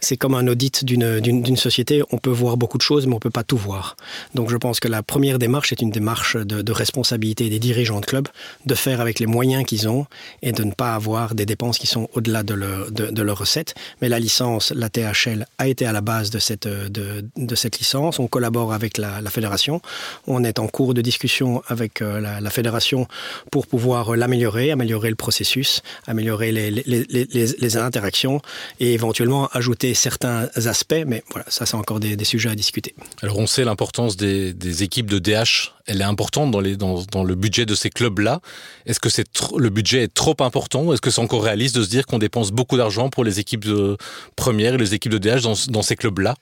c'est 0.00 0.16
comme 0.16 0.34
un 0.34 0.46
audit 0.46 0.84
d'une 0.84 1.56
société. 1.56 2.02
On 2.10 2.18
peut 2.18 2.30
voir 2.30 2.56
beaucoup 2.56 2.78
de 2.78 2.82
choses, 2.82 3.06
mais 3.06 3.12
on 3.12 3.16
ne 3.16 3.20
peut 3.20 3.30
pas 3.30 3.44
tout 3.44 3.56
voir. 3.56 3.96
Donc 4.34 4.50
je 4.50 4.56
pense 4.56 4.80
que 4.80 4.88
la 4.88 5.02
première 5.02 5.38
démarche 5.38 5.72
est 5.72 5.82
une 5.82 5.90
démarche 5.90 6.36
de, 6.36 6.72
responsabilité 6.72 7.48
des 7.48 7.58
dirigeants 7.58 8.00
de 8.00 8.06
club, 8.06 8.28
de 8.66 8.74
faire 8.74 9.00
avec 9.00 9.18
les 9.18 9.26
moyens 9.26 9.64
qu'ils 9.64 9.88
ont 9.88 10.06
et 10.42 10.52
de 10.52 10.62
ne 10.62 10.70
pas 10.70 10.94
avoir 10.94 11.34
des 11.34 11.46
dépenses 11.46 11.78
qui 11.78 11.86
sont 11.86 12.08
au-delà 12.14 12.42
de 12.42 12.54
leurs 12.54 12.90
de, 12.92 13.06
de 13.06 13.22
leur 13.22 13.38
recettes. 13.38 13.74
Mais 14.00 14.08
la 14.08 14.18
licence, 14.18 14.72
la 14.72 14.88
THL, 14.88 15.46
a 15.58 15.66
été 15.66 15.86
à 15.86 15.92
la 15.92 16.00
base 16.00 16.30
de 16.30 16.38
cette, 16.38 16.68
de, 16.68 17.24
de 17.36 17.54
cette 17.54 17.78
licence. 17.78 18.18
On 18.18 18.28
collabore 18.28 18.72
avec 18.72 18.98
la, 18.98 19.22
fédération. 19.30 19.82
On 20.26 20.42
est 20.44 20.58
en 20.58 20.68
cours 20.68 20.94
de 20.94 21.02
discussion 21.02 21.62
avec 21.68 22.00
euh, 22.00 22.20
la, 22.20 22.40
la 22.40 22.50
fédération 22.50 23.06
pour 23.50 23.66
pouvoir 23.66 24.16
l'améliorer, 24.16 24.70
améliorer 24.70 25.10
le 25.10 25.16
processus, 25.16 25.82
améliorer 26.06 26.52
les, 26.52 26.70
les, 26.70 26.82
les, 27.08 27.26
les 27.58 27.76
interactions 27.76 28.40
et 28.80 28.94
éventuellement 28.94 29.48
ajouter 29.52 29.87
certains 29.94 30.48
aspects, 30.54 31.04
mais 31.06 31.22
voilà, 31.30 31.46
ça 31.48 31.66
c'est 31.66 31.76
encore 31.76 32.00
des, 32.00 32.16
sujets 32.24 32.50
à 32.50 32.54
discuter. 32.54 32.94
Alors 33.22 33.38
on 33.38 33.46
sait 33.46 33.64
l'importance 33.64 34.16
des, 34.16 34.82
équipes 34.82 35.06
de 35.06 35.18
DH, 35.18 35.72
elle 35.86 36.00
est 36.00 36.04
importante 36.04 36.50
dans, 36.50 37.24
le 37.24 37.34
budget 37.34 37.66
de 37.66 37.74
ces 37.74 37.90
clubs-là. 37.90 38.40
Est-ce 38.86 39.00
que 39.00 39.08
le 39.56 39.70
budget 39.70 40.02
est 40.04 40.14
trop 40.14 40.36
important 40.40 40.92
Est-ce 40.92 41.00
que 41.00 41.10
c'est 41.10 41.20
encore 41.20 41.44
réaliste 41.44 41.76
de 41.76 41.82
se 41.82 41.88
dire 41.88 42.06
qu'on 42.06 42.18
dépense 42.18 42.50
beaucoup 42.50 42.76
d'argent 42.76 43.08
pour 43.08 43.24
les 43.24 43.40
équipes 43.40 43.64
de 43.64 43.96
première 44.36 44.74
et 44.74 44.78
les 44.78 44.94
équipes 44.94 45.12
de 45.12 45.18
DH 45.18 45.42
dans 45.68 45.82
ces 45.82 45.96
clubs-là? 45.96 46.34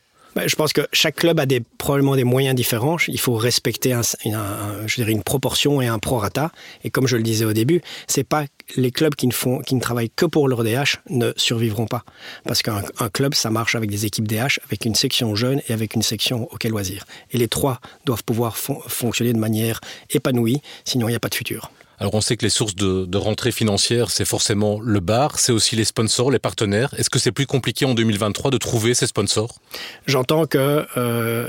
Je 0.46 0.56
pense 0.56 0.72
que 0.72 0.82
chaque 0.92 1.16
club 1.16 1.40
a 1.40 1.46
probablement 1.78 2.16
des 2.16 2.24
moyens 2.24 2.54
différents. 2.54 2.96
Il 3.08 3.18
faut 3.18 3.34
respecter 3.34 3.94
une 4.24 5.22
proportion 5.22 5.80
et 5.80 5.86
un 5.86 5.98
prorata. 5.98 6.52
Et 6.84 6.90
comme 6.90 7.06
je 7.06 7.16
le 7.16 7.22
disais 7.22 7.44
au 7.44 7.52
début, 7.52 7.80
c'est 8.06 8.24
pas 8.24 8.44
les 8.76 8.90
clubs 8.90 9.14
qui 9.14 9.26
ne, 9.28 9.80
travaillent 9.80 10.10
que 10.10 10.26
pour 10.26 10.48
leur 10.48 10.64
DH 10.64 10.98
ne 11.08 11.32
survivront 11.36 11.86
pas. 11.86 12.04
Parce 12.44 12.62
qu'un 12.62 12.82
club, 13.12 13.34
ça 13.34 13.50
marche 13.50 13.74
avec 13.74 13.90
des 13.90 14.06
équipes 14.06 14.28
DH, 14.28 14.60
avec 14.66 14.84
une 14.84 14.94
section 14.94 15.34
jeune 15.34 15.60
et 15.68 15.72
avec 15.72 15.94
une 15.94 16.02
section 16.02 16.48
hockey 16.52 16.68
loisir. 16.68 17.04
Et 17.32 17.38
les 17.38 17.48
trois 17.48 17.80
doivent 18.04 18.24
pouvoir 18.24 18.56
fon 18.56 18.80
fonctionner 18.86 19.32
de 19.32 19.38
manière 19.38 19.80
épanouie, 20.10 20.60
sinon 20.84 21.08
il 21.08 21.12
n'y 21.12 21.16
a 21.16 21.20
pas 21.20 21.28
de 21.28 21.34
futur. 21.34 21.70
Alors 21.98 22.14
on 22.14 22.20
sait 22.20 22.36
que 22.36 22.44
les 22.44 22.50
sources 22.50 22.74
de, 22.74 23.06
de 23.06 23.18
rentrée 23.18 23.52
financière, 23.52 24.10
c'est 24.10 24.24
forcément 24.24 24.80
le 24.80 25.00
bar, 25.00 25.38
c'est 25.38 25.52
aussi 25.52 25.76
les 25.76 25.84
sponsors, 25.84 26.30
les 26.30 26.38
partenaires. 26.38 26.92
Est-ce 26.98 27.10
que 27.10 27.18
c'est 27.18 27.32
plus 27.32 27.46
compliqué 27.46 27.84
en 27.84 27.94
2023 27.94 28.50
de 28.50 28.58
trouver 28.58 28.94
ces 28.94 29.06
sponsors? 29.06 29.60
J'entends 30.06 30.46
que 30.46 30.86
euh, 30.96 31.48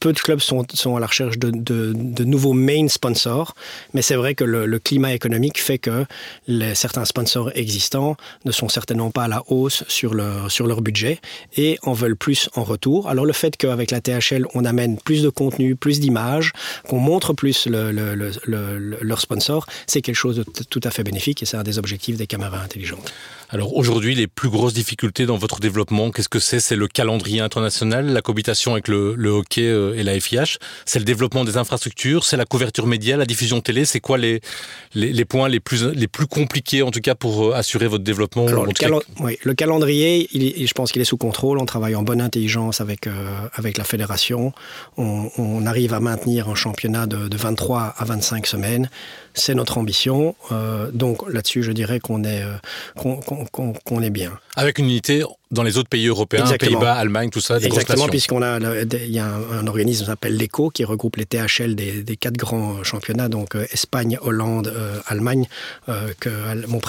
peu 0.00 0.12
de 0.12 0.18
clubs 0.18 0.40
sont, 0.40 0.64
sont 0.72 0.96
à 0.96 1.00
la 1.00 1.06
recherche 1.06 1.38
de, 1.38 1.50
de, 1.50 2.24
nouveaux 2.24 2.52
main 2.52 2.88
sponsors, 2.88 3.54
mais 3.92 4.02
c'est 4.02 4.14
vrai 4.14 4.34
que 4.34 4.44
le, 4.44 4.78
climat 4.78 5.12
économique 5.12 5.60
fait 5.60 5.78
que 5.78 6.04
certains 6.74 7.04
sponsors 7.04 7.50
existants 7.54 8.16
ne 8.44 8.52
sont 8.52 8.68
certainement 8.68 9.10
pas 9.10 9.24
à 9.24 9.28
la 9.28 9.42
hausse 9.48 9.84
sur 9.88 10.14
leur, 10.14 10.50
sur 10.50 10.66
leur 10.66 10.82
budget 10.82 11.20
et 11.56 11.78
en 11.82 11.92
veulent 11.92 12.16
plus 12.16 12.48
en 12.54 12.64
retour. 12.64 13.08
Alors 13.08 13.24
le 13.24 13.32
fait 13.32 13.56
qu'avec 13.56 13.90
la 13.90 14.00
THL, 14.00 14.46
on 14.54 14.64
amène 14.64 14.98
plus 14.98 15.22
de 15.22 15.28
contenu, 15.28 15.76
plus 15.76 16.00
d'images, 16.00 16.52
qu'on 16.88 16.98
montre 16.98 17.32
plus 17.32 17.66
le, 17.66 17.92
le, 17.92 18.14
le, 18.14 18.32
le, 18.44 18.98
leur 19.00 19.20
sponsor, 19.20 19.66
c'est 19.86 20.02
quelque 20.02 20.16
chose 20.16 20.36
de 20.36 20.44
tout 20.68 20.80
à 20.84 20.90
fait 20.90 21.04
bénéfique 21.04 21.42
et 21.42 21.46
c'est 21.46 21.56
un 21.56 21.62
des 21.62 21.78
objectifs 21.78 22.16
des 22.16 22.26
caméras 22.26 22.60
intelligentes. 22.60 23.12
Alors 23.50 23.76
aujourd'hui, 23.76 24.14
les 24.14 24.26
plus 24.26 24.48
grosses 24.48 24.72
difficultés 24.72 25.26
dans 25.26 25.36
votre 25.36 25.60
développement, 25.60 26.10
qu'est-ce 26.10 26.28
que 26.28 26.40
c'est? 26.40 26.60
C'est 26.60 26.76
le 26.76 26.88
calendrier 26.88 27.40
international, 27.40 28.06
la 28.06 28.22
cohabitation 28.22 28.72
avec 28.72 28.88
le 28.88 29.14
hockey 29.34 29.62
et 29.62 30.02
la 30.02 30.18
FIH. 30.18 30.58
C'est 30.84 30.98
le 30.98 31.04
développement 31.04 31.44
des 31.44 31.56
infrastructures, 31.56 32.24
c'est 32.24 32.36
la 32.36 32.44
couverture 32.44 32.86
média, 32.86 33.16
la 33.16 33.26
diffusion 33.26 33.60
télé. 33.60 33.84
C'est 33.84 34.00
quoi 34.00 34.18
les, 34.18 34.40
les, 34.94 35.24
points 35.24 35.48
les 35.48 35.60
plus, 35.60 35.86
les 35.86 36.08
plus 36.08 36.26
compliqués, 36.26 36.82
en 36.82 36.90
tout 36.90 37.00
cas, 37.00 37.14
pour 37.14 37.54
assurer 37.54 37.86
votre 37.86 38.04
développement 38.04 38.46
le, 38.46 38.58
oui, 39.20 39.38
le, 39.42 39.54
calendrier, 39.54 40.28
il 40.32 40.66
je 40.66 40.72
pense 40.72 40.92
qu'il 40.92 41.02
est 41.02 41.06
sous 41.06 41.16
contrôle. 41.16 41.58
On 41.58 41.66
travaille 41.66 41.94
en 41.94 42.02
bonne 42.02 42.20
intelligence 42.20 42.80
avec, 42.80 43.08
avec 43.54 43.78
la 43.78 43.84
fédération. 43.84 44.52
On, 44.96 45.64
arrive 45.66 45.94
à 45.94 46.00
maintenir 46.00 46.48
un 46.48 46.54
championnat 46.54 47.06
de, 47.06 47.28
de 47.28 47.36
23 47.36 47.94
à 47.96 48.04
25 48.04 48.46
semaines. 48.46 48.90
C'est 49.34 49.54
notre 49.54 49.78
ambition. 49.78 50.34
Euh, 50.52 50.90
donc 50.92 51.28
là-dessus, 51.30 51.62
je 51.62 51.72
dirais 51.72 52.00
qu'on 52.00 52.24
est, 52.24 52.42
euh, 52.42 52.56
qu'on 52.94 54.02
est 54.02 54.10
bien. 54.10 54.32
Avec 54.56 54.78
une 54.78 54.86
unité 54.86 55.24
dans 55.50 55.62
les 55.62 55.78
autres 55.78 55.88
pays 55.88 56.06
européens, 56.06 56.44
Pays-Bas, 56.58 56.94
Allemagne, 56.94 57.30
tout 57.30 57.40
ça, 57.40 57.58
des 57.58 57.66
Exactement, 57.66 58.08
puisqu'on 58.08 58.42
a, 58.42 58.58
il 58.58 59.10
y 59.10 59.18
a 59.18 59.26
un, 59.26 59.66
organisme 59.66 60.04
qui 60.04 60.06
s'appelle 60.06 60.36
l'ECO 60.36 60.70
qui 60.70 60.84
regroupe 60.84 61.16
les 61.16 61.26
THL 61.26 61.74
des, 61.74 62.16
quatre 62.16 62.36
grands 62.36 62.82
championnats, 62.82 63.28
donc 63.28 63.54
euh, 63.54 63.66
Espagne, 63.72 64.18
Hollande, 64.22 64.72
Allemagne, 65.06 65.46
que 66.20 66.66
mon 66.66 66.80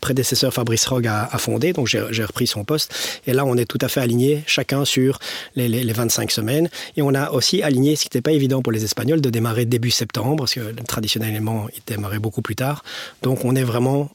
prédécesseur 0.00 0.52
Fabrice 0.52 0.86
Rogg 0.86 1.06
a, 1.06 1.26
fondé. 1.38 1.72
Donc 1.72 1.86
j'ai 1.86 2.24
repris 2.24 2.46
son 2.46 2.64
poste. 2.64 2.94
Et 3.26 3.32
là, 3.32 3.44
on 3.44 3.56
est 3.56 3.66
tout 3.66 3.78
à 3.80 3.88
fait 3.88 4.00
alignés, 4.00 4.42
chacun 4.46 4.84
sur 4.84 5.18
les, 5.54 5.68
les 5.68 5.92
25 5.92 6.30
semaines. 6.30 6.68
Et 6.96 7.02
on 7.02 7.14
a 7.14 7.30
aussi 7.30 7.62
aligné, 7.62 7.96
ce 7.96 8.02
qui 8.02 8.06
n'était 8.06 8.22
pas 8.22 8.32
évident 8.32 8.62
pour 8.62 8.72
les 8.72 8.84
Espagnols, 8.84 9.20
de 9.20 9.30
démarrer 9.30 9.64
début 9.64 9.90
septembre, 9.90 10.36
parce 10.36 10.54
que 10.54 10.72
traditionnellement, 10.86 11.68
démarrer 11.86 12.18
beaucoup 12.18 12.42
plus 12.42 12.56
tard. 12.56 12.84
Donc 13.22 13.44
on 13.44 13.54
est 13.54 13.64
vraiment 13.64 14.10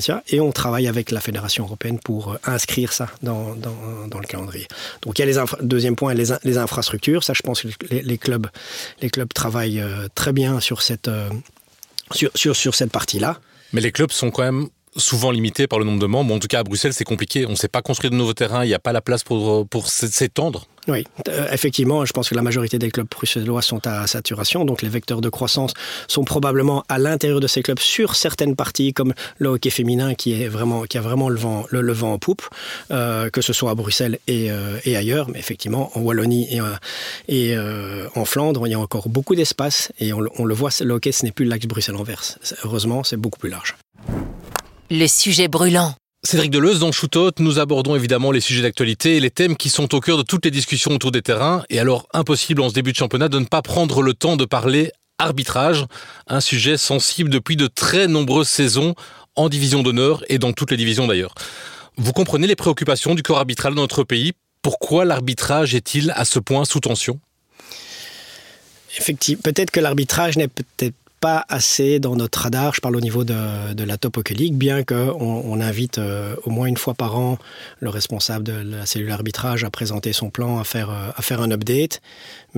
ça 0.00 0.22
et 0.28 0.40
on 0.40 0.52
travaille 0.52 0.86
avec 0.86 1.10
la 1.10 1.20
Fédération 1.20 1.64
européenne 1.64 1.98
pour 1.98 2.32
euh, 2.32 2.38
inscrire 2.44 2.92
ça 2.92 3.08
dans, 3.22 3.54
dans, 3.54 4.18
le 4.18 4.26
calendrier. 4.26 4.66
Donc 5.02 5.18
il 5.18 5.22
y 5.22 5.28
a 5.28 5.32
les 5.32 5.38
deuxième 5.62 5.96
point, 5.96 6.14
les, 6.14 6.26
les, 6.44 6.58
infrastructures. 6.58 7.24
Ça, 7.24 7.32
je 7.34 7.42
pense 7.42 7.62
que 7.62 7.68
les, 7.90 8.18
clubs, 8.18 8.46
les 9.00 9.10
clubs 9.10 9.32
travaillent 9.32 9.80
euh, 9.80 10.08
très 10.14 10.32
bien 10.32 10.60
sur 10.60 10.82
cette, 10.82 11.08
euh, 11.08 11.28
sur, 12.12 12.30
sur, 12.34 12.56
sur 12.56 12.74
cette 12.74 12.90
partie-là. 12.90 13.40
Mais 13.72 13.80
les 13.80 13.92
clubs 13.92 14.12
sont 14.12 14.30
quand 14.30 14.44
même 14.44 14.68
souvent 14.98 15.30
limités 15.30 15.66
par 15.66 15.78
le 15.78 15.84
nombre 15.84 16.00
de 16.00 16.06
membres. 16.06 16.34
En 16.34 16.38
tout 16.38 16.48
cas, 16.48 16.60
à 16.60 16.64
Bruxelles, 16.64 16.92
c'est 16.92 17.04
compliqué. 17.04 17.46
On 17.46 17.50
ne 17.50 17.56
sait 17.56 17.68
pas 17.68 17.82
construire 17.82 18.10
de 18.10 18.16
nouveaux 18.16 18.34
terrains. 18.34 18.64
Il 18.64 18.68
n'y 18.68 18.74
a 18.74 18.78
pas 18.78 18.92
la 18.92 19.00
place 19.00 19.24
pour, 19.24 19.66
pour 19.68 19.88
s'étendre. 19.88 20.66
Oui, 20.88 21.04
euh, 21.28 21.46
effectivement, 21.52 22.06
je 22.06 22.12
pense 22.12 22.30
que 22.30 22.34
la 22.34 22.40
majorité 22.40 22.78
des 22.78 22.90
clubs 22.90 23.06
bruxellois 23.08 23.60
sont 23.60 23.86
à 23.86 24.06
saturation, 24.06 24.64
donc 24.64 24.80
les 24.80 24.88
vecteurs 24.88 25.20
de 25.20 25.28
croissance 25.28 25.74
sont 26.08 26.24
probablement 26.24 26.82
à 26.88 26.98
l'intérieur 26.98 27.40
de 27.40 27.46
ces 27.46 27.62
clubs 27.62 27.78
sur 27.78 28.14
certaines 28.14 28.56
parties, 28.56 28.94
comme 28.94 29.12
le 29.36 29.50
hockey 29.50 29.68
féminin 29.68 30.14
qui 30.14 30.32
est 30.32 30.48
vraiment 30.48 30.84
qui 30.84 30.96
a 30.96 31.02
vraiment 31.02 31.28
le 31.28 31.38
vent 31.38 31.66
le, 31.68 32.02
en 32.02 32.18
poupe, 32.18 32.42
euh, 32.90 33.28
que 33.28 33.42
ce 33.42 33.52
soit 33.52 33.70
à 33.70 33.74
Bruxelles 33.74 34.18
et, 34.26 34.50
euh, 34.50 34.78
et, 34.86 34.96
ailleurs, 34.96 35.28
mais 35.28 35.38
effectivement 35.38 35.90
en 35.94 36.00
Wallonie 36.00 36.48
et, 36.50 36.60
et 37.28 37.56
en 38.14 38.24
Flandre, 38.24 38.66
il 38.66 38.70
y 38.70 38.74
a 38.74 38.80
encore 38.80 39.10
beaucoup 39.10 39.34
d'espace 39.34 39.92
et 40.00 40.14
on, 40.14 40.20
on, 40.38 40.44
le 40.46 40.54
voit, 40.54 40.70
le 40.80 40.94
hockey 40.94 41.12
ce 41.12 41.24
n'est 41.24 41.32
plus 41.32 41.44
l'axe 41.44 41.66
Bruxelles-Anvers. 41.66 42.38
Heureusement, 42.64 43.04
c'est 43.04 43.16
beaucoup 43.16 43.38
plus 43.38 43.50
large. 43.50 43.76
Le 44.90 45.06
sujet 45.06 45.48
brûlant. 45.48 45.94
Cédric 46.24 46.50
Deleuze, 46.50 46.78
dans 46.78 46.92
Shootout, 46.92 47.32
nous 47.40 47.58
abordons 47.58 47.94
évidemment 47.94 48.32
les 48.32 48.40
sujets 48.40 48.62
d'actualité 48.62 49.18
et 49.18 49.20
les 49.20 49.30
thèmes 49.30 49.54
qui 49.54 49.68
sont 49.68 49.94
au 49.94 50.00
cœur 50.00 50.16
de 50.16 50.22
toutes 50.22 50.46
les 50.46 50.50
discussions 50.50 50.92
autour 50.92 51.12
des 51.12 51.20
terrains. 51.20 51.62
Et 51.68 51.78
alors, 51.78 52.08
impossible 52.14 52.62
en 52.62 52.70
ce 52.70 52.74
début 52.74 52.92
de 52.92 52.96
championnat 52.96 53.28
de 53.28 53.38
ne 53.38 53.44
pas 53.44 53.60
prendre 53.60 54.00
le 54.00 54.14
temps 54.14 54.36
de 54.36 54.46
parler 54.46 54.90
arbitrage, 55.18 55.84
un 56.26 56.40
sujet 56.40 56.78
sensible 56.78 57.28
depuis 57.28 57.56
de 57.56 57.66
très 57.66 58.08
nombreuses 58.08 58.48
saisons 58.48 58.94
en 59.36 59.50
division 59.50 59.82
d'honneur 59.82 60.24
et 60.30 60.38
dans 60.38 60.54
toutes 60.54 60.70
les 60.70 60.78
divisions 60.78 61.06
d'ailleurs. 61.06 61.34
Vous 61.98 62.14
comprenez 62.14 62.46
les 62.46 62.56
préoccupations 62.56 63.14
du 63.14 63.22
corps 63.22 63.38
arbitral 63.38 63.74
dans 63.74 63.82
notre 63.82 64.04
pays 64.04 64.32
Pourquoi 64.62 65.04
l'arbitrage 65.04 65.74
est-il 65.74 66.12
à 66.12 66.24
ce 66.24 66.38
point 66.38 66.64
sous 66.64 66.80
tension? 66.80 67.20
Effectivement, 68.96 69.42
peut-être 69.42 69.70
que 69.70 69.80
l'arbitrage 69.80 70.38
n'est 70.38 70.48
peut-être 70.48 70.94
pas 71.20 71.44
assez 71.48 71.98
dans 71.98 72.16
notre 72.16 72.40
radar. 72.40 72.74
Je 72.74 72.80
parle 72.80 72.96
au 72.96 73.00
niveau 73.00 73.24
de, 73.24 73.34
la 73.84 73.96
Top 73.96 74.18
bien 74.52 74.84
qu'on 74.84 74.96
on 75.20 75.60
invite 75.60 75.98
euh, 75.98 76.34
au 76.44 76.50
moins 76.50 76.66
une 76.66 76.76
fois 76.76 76.94
par 76.94 77.18
an 77.18 77.38
le 77.80 77.88
responsable 77.88 78.44
de 78.44 78.52
la 78.52 78.86
cellule 78.86 79.10
arbitrage 79.10 79.64
à 79.64 79.70
présenter 79.70 80.12
son 80.12 80.30
plan, 80.30 80.58
à 80.58 80.64
faire, 80.64 80.90
euh, 80.90 81.10
à 81.16 81.22
faire 81.22 81.40
un 81.40 81.50
update. 81.50 82.00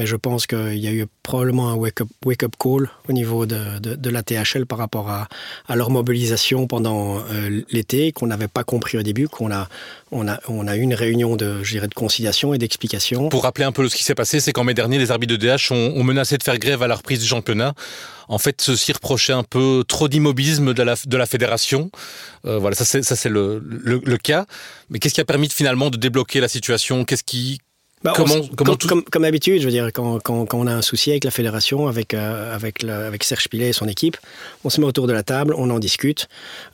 Mais 0.00 0.06
je 0.06 0.16
pense 0.16 0.46
qu'il 0.46 0.78
y 0.78 0.88
a 0.88 0.92
eu 0.92 1.04
probablement 1.22 1.68
un 1.68 1.74
wake-up 1.74 2.08
wake 2.24 2.42
up 2.42 2.54
call 2.58 2.88
au 3.06 3.12
niveau 3.12 3.44
de, 3.44 3.78
de, 3.78 4.08
la 4.08 4.22
THL 4.22 4.64
par 4.64 4.78
rapport 4.78 5.10
à, 5.10 5.28
leur 5.76 5.90
mobilisation 5.90 6.66
pendant 6.66 7.18
euh, 7.18 7.60
l'été, 7.70 8.10
qu'on 8.10 8.28
n'avait 8.28 8.48
pas 8.48 8.64
compris 8.64 8.96
au 8.96 9.02
début, 9.02 9.28
qu'on 9.28 9.52
a, 9.52 9.68
on 10.10 10.26
a, 10.26 10.40
on 10.48 10.66
a 10.66 10.76
eu 10.76 10.80
une 10.80 10.94
réunion 10.94 11.36
de, 11.36 11.62
je 11.62 11.78
de 11.78 11.92
conciliation 11.92 12.54
et 12.54 12.58
d'explication. 12.58 13.28
Pour 13.28 13.42
rappeler 13.42 13.66
un 13.66 13.72
peu 13.72 13.86
ce 13.90 13.94
qui 13.94 14.02
s'est 14.02 14.14
passé, 14.14 14.40
c'est 14.40 14.52
qu'en 14.52 14.64
mai 14.64 14.72
dernier, 14.72 14.96
les 14.96 15.10
arbitres 15.10 15.36
de 15.36 15.54
DH 15.54 15.70
ont, 15.70 16.02
menacé 16.02 16.38
de 16.38 16.42
faire 16.42 16.58
grève 16.58 16.82
à 16.82 16.88
la 16.88 16.94
reprise 16.94 17.20
du 17.20 17.26
championnat 17.26 17.74
en 18.28 18.38
fait, 18.38 18.62
ceci 18.62 18.92
reprochait 18.92 19.32
un 19.34 19.42
peu 19.42 19.84
trop 19.86 20.08
d'immobilisme 20.08 20.72
de 20.72 20.82
la, 20.82 20.94
de 21.04 21.16
la 21.16 21.26
fédération. 21.26 21.90
Euh, 22.46 22.58
voilà, 22.58 22.76
ça 22.76 22.84
c'est, 22.84 23.02
ça 23.02 23.16
c'est 23.16 23.28
le, 23.28 23.60
le, 23.66 24.00
le, 24.02 24.16
cas. 24.18 24.46
Mais 24.88 25.00
qu'est-ce 25.00 25.14
qui 25.14 25.20
a 25.20 25.24
permis 25.24 25.48
de, 25.48 25.52
finalement 25.52 25.90
de 25.90 25.96
débloquer 25.96 26.40
la 26.40 26.46
situation? 26.46 27.04
Qu'est-ce 27.04 27.24
qui, 27.24 27.60
bah, 28.02 28.14
comment, 28.16 28.40
comment 28.56 28.76
comme, 28.76 29.04
comme, 29.04 29.22
d'habitude, 29.24 29.60
je 29.60 29.66
veux 29.66 29.70
dire, 29.70 29.90
quand, 29.92 30.20
quand, 30.20 30.46
quand, 30.46 30.58
on 30.58 30.66
a 30.66 30.72
un 30.72 30.80
souci 30.80 31.10
avec 31.10 31.24
la 31.24 31.30
fédération, 31.30 31.86
avec, 31.86 32.14
euh, 32.14 32.54
avec, 32.54 32.82
le, 32.82 32.94
avec 32.94 33.24
Serge 33.24 33.46
Pilet 33.48 33.68
et 33.68 33.72
son 33.74 33.88
équipe, 33.88 34.16
on 34.64 34.70
se 34.70 34.80
met 34.80 34.86
autour 34.86 35.06
de 35.06 35.12
la 35.12 35.22
table, 35.22 35.54
on 35.58 35.68
en 35.68 35.78
discute. 35.78 36.26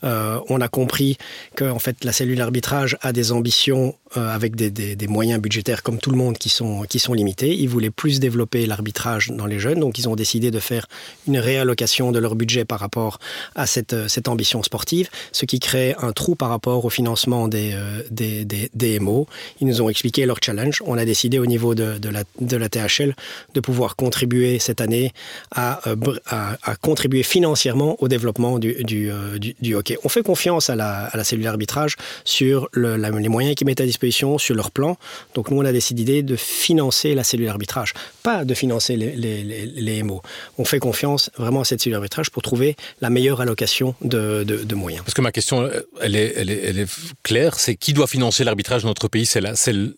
Euh, 0.05 0.39
on 0.47 0.61
a 0.61 0.69
compris 0.69 1.17
que 1.57 1.65
en 1.65 1.79
fait, 1.79 2.05
la 2.05 2.13
cellule 2.13 2.39
arbitrage 2.39 2.97
a 3.01 3.11
des 3.11 3.33
ambitions 3.33 3.93
euh, 4.15 4.33
avec 4.33 4.55
des, 4.55 4.71
des, 4.71 4.95
des, 4.95 5.07
moyens 5.07 5.41
budgétaires 5.41 5.83
comme 5.83 5.97
tout 5.97 6.11
le 6.11 6.17
monde 6.17 6.37
qui 6.37 6.47
sont, 6.47 6.83
qui 6.83 6.97
sont 6.97 7.13
limités. 7.13 7.53
Ils 7.53 7.67
voulaient 7.67 7.89
plus 7.89 8.21
développer 8.21 8.65
l'arbitrage 8.65 9.27
dans 9.27 9.47
les 9.47 9.59
jeunes, 9.59 9.81
donc 9.81 9.99
ils 9.99 10.07
ont 10.07 10.15
décidé 10.15 10.49
de 10.49 10.61
faire 10.61 10.87
une 11.27 11.39
réallocation 11.39 12.13
de 12.13 12.19
leur 12.19 12.35
budget 12.35 12.63
par 12.63 12.79
rapport 12.79 13.19
à 13.53 13.67
cette, 13.67 14.07
cette 14.07 14.29
ambition 14.29 14.63
sportive, 14.63 15.09
ce 15.33 15.45
qui 15.45 15.59
crée 15.59 15.93
un 15.99 16.13
trou 16.13 16.35
par 16.35 16.47
rapport 16.47 16.85
au 16.85 16.89
financement 16.89 17.49
des, 17.49 17.77
des, 18.11 18.45
des, 18.45 18.69
des 18.73 18.99
MO. 19.01 19.27
Ils 19.59 19.67
nous 19.67 19.81
ont 19.81 19.89
expliqué 19.89 20.25
leur 20.25 20.37
challenge. 20.41 20.81
On 20.85 20.97
a 20.97 21.03
décidé 21.03 21.16
décidé 21.17 21.39
au 21.39 21.47
niveau 21.47 21.73
de, 21.73 21.97
de, 21.97 22.09
la, 22.09 22.23
de 22.41 22.57
la 22.57 22.69
THL 22.69 23.15
de 23.55 23.59
pouvoir 23.59 23.95
contribuer 23.95 24.59
cette 24.59 24.81
année 24.81 25.13
à, 25.49 25.79
euh, 25.87 25.95
à, 26.27 26.57
à 26.61 26.75
contribuer 26.75 27.23
financièrement 27.23 27.97
au 28.03 28.07
développement 28.07 28.59
du, 28.59 28.75
euh, 29.09 29.39
du, 29.39 29.55
du, 29.59 29.73
hockey. 29.73 29.97
On 30.03 30.09
fait 30.09 30.21
confiance 30.21 30.69
à 30.69 30.75
la, 30.75 31.05
à 31.05 31.17
la 31.17 31.23
cellule 31.23 31.47
arbitrage 31.47 31.95
sur 32.23 32.69
les 32.75 33.29
moyens 33.29 33.55
qu'ils 33.55 33.65
mettent 33.65 33.81
à 33.81 33.85
disposition, 33.85 34.37
sur 34.37 34.53
leur 34.53 34.69
plan. 34.69 34.95
Donc 35.33 35.49
nous, 35.49 35.57
on 35.57 35.65
a 35.65 35.71
décidé 35.71 36.21
de 36.21 36.35
financer 36.35 37.15
la 37.15 37.23
cellule 37.23 37.49
arbitrage, 37.49 37.93
pas 38.21 38.45
de 38.45 38.53
financer 38.53 38.95
les, 38.95 39.15
les, 39.15 39.43
les, 39.65 40.03
MO. 40.03 40.21
On 40.59 40.65
fait 40.65 40.79
confiance 40.79 41.31
vraiment 41.35 41.61
à 41.61 41.65
cette 41.65 41.81
cellule 41.81 41.95
arbitrage 41.95 42.29
pour 42.29 42.43
trouver 42.43 42.75
la 43.01 43.09
meilleure 43.09 43.41
allocation 43.41 43.95
de, 44.01 44.43
de, 44.43 44.75
moyens. 44.75 45.03
Parce 45.03 45.15
que 45.15 45.21
ma 45.21 45.31
question, 45.31 45.67
elle 45.99 46.15
est, 46.15 46.33
elle 46.37 46.51
est, 46.51 46.61
elle 46.63 46.79
est 46.79 46.91
claire, 47.23 47.57
c'est 47.59 47.75
qui 47.75 47.93
doit 47.93 48.05
financer 48.05 48.43
l'arbitrage 48.43 48.83
dans 48.83 48.89
notre 48.89 49.07
pays? 49.07 49.25
C'est 49.25 49.41
la, 49.41 49.53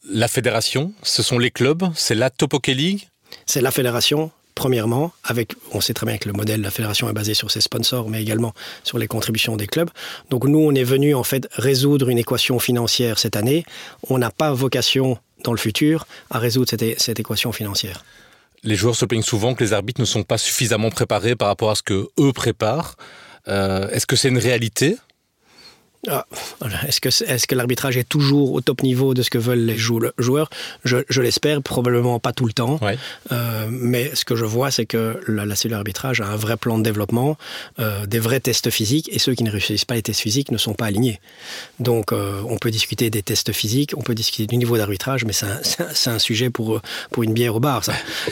la 0.10 0.28
fédération? 0.30 0.94
Ce 1.10 1.24
sont 1.24 1.40
les 1.40 1.52
clubs, 1.52 1.84
c'est 1.96 2.16
la 2.16 2.30
Top 2.30 2.54
Hockey 2.54 2.74
League 2.74 3.08
C'est 3.46 3.62
la 3.62 3.72
fédération, 3.72 4.32
premièrement, 4.54 5.12
avec, 5.24 5.54
on 5.72 5.82
sait 5.82 5.94
très 5.94 6.06
bien 6.06 6.18
que 6.18 6.28
le 6.28 6.34
modèle 6.34 6.60
de 6.60 6.64
la 6.64 6.72
fédération 6.72 7.10
est 7.10 7.14
basé 7.14 7.34
sur 7.34 7.50
ses 7.50 7.62
sponsors, 7.62 8.10
mais 8.10 8.22
également 8.22 8.54
sur 8.84 9.00
les 9.00 9.08
contributions 9.08 9.58
des 9.58 9.68
clubs. 9.68 9.90
Donc 10.30 10.46
nous, 10.46 10.60
on 10.60 10.74
est 10.76 10.84
venu 10.84 11.16
en 11.16 11.24
fait 11.24 11.48
résoudre 11.54 12.10
une 12.10 12.20
équation 12.20 12.60
financière 12.60 13.18
cette 13.18 13.36
année. 13.36 13.66
On 14.10 14.18
n'a 14.20 14.30
pas 14.30 14.54
vocation 14.54 15.18
dans 15.44 15.52
le 15.52 15.58
futur 15.58 16.06
à 16.30 16.38
résoudre 16.38 16.70
cette, 16.70 17.02
cette 17.02 17.20
équation 17.20 17.52
financière. 17.52 18.04
Les 18.64 18.76
joueurs 18.76 18.96
se 18.96 19.06
plaignent 19.06 19.22
souvent 19.22 19.56
que 19.56 19.64
les 19.64 19.74
arbitres 19.74 20.02
ne 20.02 20.06
sont 20.06 20.24
pas 20.24 20.38
suffisamment 20.38 20.92
préparés 20.92 21.36
par 21.36 21.48
rapport 21.48 21.72
à 21.72 21.76
ce 21.76 21.82
que 21.84 22.10
eux 22.20 22.34
préparent. 22.34 22.98
Euh, 23.48 23.90
Est-ce 23.90 24.06
que 24.06 24.16
c'est 24.16 24.30
une 24.30 24.38
réalité? 24.38 24.98
Ah, 26.08 26.26
est-ce 26.88 27.02
que, 27.02 27.10
est 27.10 27.46
que 27.46 27.56
l'arbitrage 27.56 27.98
est 27.98 28.08
toujours 28.08 28.54
au 28.54 28.62
top 28.62 28.84
niveau 28.84 29.14
de 29.14 29.22
ce 29.22 29.30
que 29.30 29.38
veulent 29.38 29.66
les 29.66 29.78
joueurs 29.78 30.50
Je, 30.86 30.98
je 31.10 31.22
l'espère, 31.22 31.62
probablement 31.62 32.20
pas 32.20 32.32
tout 32.32 32.46
le 32.46 32.54
temps. 32.54 32.80
Ouais. 32.82 32.98
Euh, 33.34 33.68
mais 33.70 34.12
ce 34.16 34.24
que 34.24 34.36
je 34.36 34.46
vois, 34.46 34.72
c'est 34.72 34.86
que 34.86 35.20
la, 35.28 35.46
la 35.46 35.56
cellule 35.56 35.76
arbitrage 35.76 36.22
a 36.22 36.28
un 36.28 36.38
vrai 36.38 36.56
plan 36.56 36.78
de 36.78 36.84
développement, 36.84 37.38
euh, 37.80 38.06
des 38.06 38.20
vrais 38.20 38.40
tests 38.40 38.70
physiques, 38.70 39.10
et 39.12 39.20
ceux 39.20 39.36
qui 39.36 39.44
ne 39.44 39.52
réussissent 39.52 39.84
pas 39.84 39.96
les 39.96 40.02
tests 40.02 40.22
physiques 40.22 40.52
ne 40.52 40.58
sont 40.58 40.74
pas 40.74 40.86
alignés. 40.86 41.20
Donc, 41.82 42.14
euh, 42.14 42.42
on 42.48 42.58
peut 42.58 42.72
discuter 42.72 43.10
des 43.10 43.22
tests 43.22 43.52
physiques, 43.52 43.94
on 43.98 44.02
peut 44.02 44.16
discuter 44.16 44.48
du 44.48 44.56
niveau 44.56 44.78
d'arbitrage, 44.78 45.26
mais 45.26 45.34
c'est 45.34 45.48
un, 45.48 46.14
un, 46.14 46.20
sujet 46.20 46.50
pour, 46.50 46.82
pour 47.12 47.24
une 47.24 47.34
bière 47.34 47.56
au 47.56 47.60
bar. 47.60 47.82